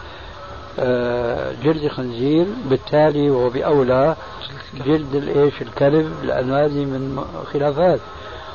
جلد 1.63 1.89
خنزير 1.89 2.47
بالتالي 2.71 3.31
وهو 3.31 3.49
بأولى 3.49 4.17
جلد 4.87 5.15
الإيش 5.15 5.63
الكلب 5.63 6.13
لأن 6.25 6.53
هذه 6.53 6.85
من 6.85 7.25
خلافات. 7.53 8.01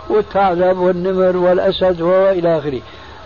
والثعلب 0.10 0.78
والنمر 0.78 1.38
والأسد 1.38 2.02
وإلى 2.02 2.58
آخره. 2.58 2.82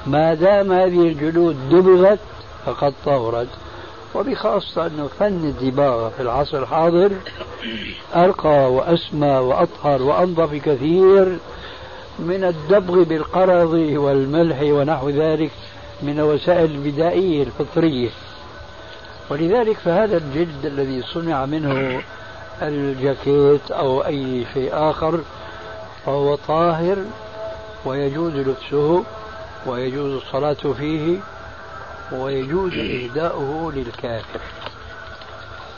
ما 0.08 0.34
دام 0.34 0.72
هذه 0.72 1.08
الجلود 1.08 1.70
دبغت 1.70 2.20
فقد 2.66 2.94
طهرت. 3.06 3.48
وبخاصة 4.16 4.88
أنه 4.88 5.10
فن 5.20 5.44
الدباغة 5.44 6.10
في 6.10 6.22
العصر 6.22 6.60
الحاضر 6.60 7.12
أرقى 8.16 8.74
وأسمى 8.74 9.28
وأطهر 9.28 10.02
وأنظف 10.02 10.54
كثير 10.54 11.38
من 12.20 12.44
الدبغ 12.44 13.04
بالقرض 13.04 13.74
والملح 13.74 14.62
ونحو 14.62 15.10
ذلك 15.10 15.52
من 16.04 16.20
الوسائل 16.20 16.72
البدائية 16.72 17.44
الفطرية. 17.44 18.10
ولذلك 19.30 19.78
فهذا 19.78 20.18
الجلد 20.18 20.66
الذي 20.66 21.02
صنع 21.02 21.46
منه 21.46 22.02
الجاكيت 22.62 23.72
أو 23.72 24.06
أي 24.06 24.46
شيء 24.54 24.70
آخر 24.74 25.20
فهو 26.06 26.36
طاهر 26.36 26.98
ويجوز 27.86 28.34
لبسه 28.34 29.04
ويجوز 29.66 30.14
الصلاة 30.22 30.74
فيه 30.78 31.18
ويجوز 32.12 32.74
إهداؤه 32.74 33.72
للكافر. 33.76 34.40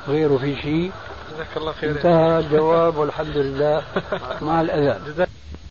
غيره 0.08 0.38
في 0.38 0.62
شيء؟ 0.62 0.92
جزاك 1.34 1.58
الله 1.58 1.72
خير 1.72 1.92
انتهى 1.92 2.40
الجواب 2.40 2.98
والحمد 2.98 3.38
لله 3.38 3.84
مع 4.42 4.62
الأذان. 4.62 5.28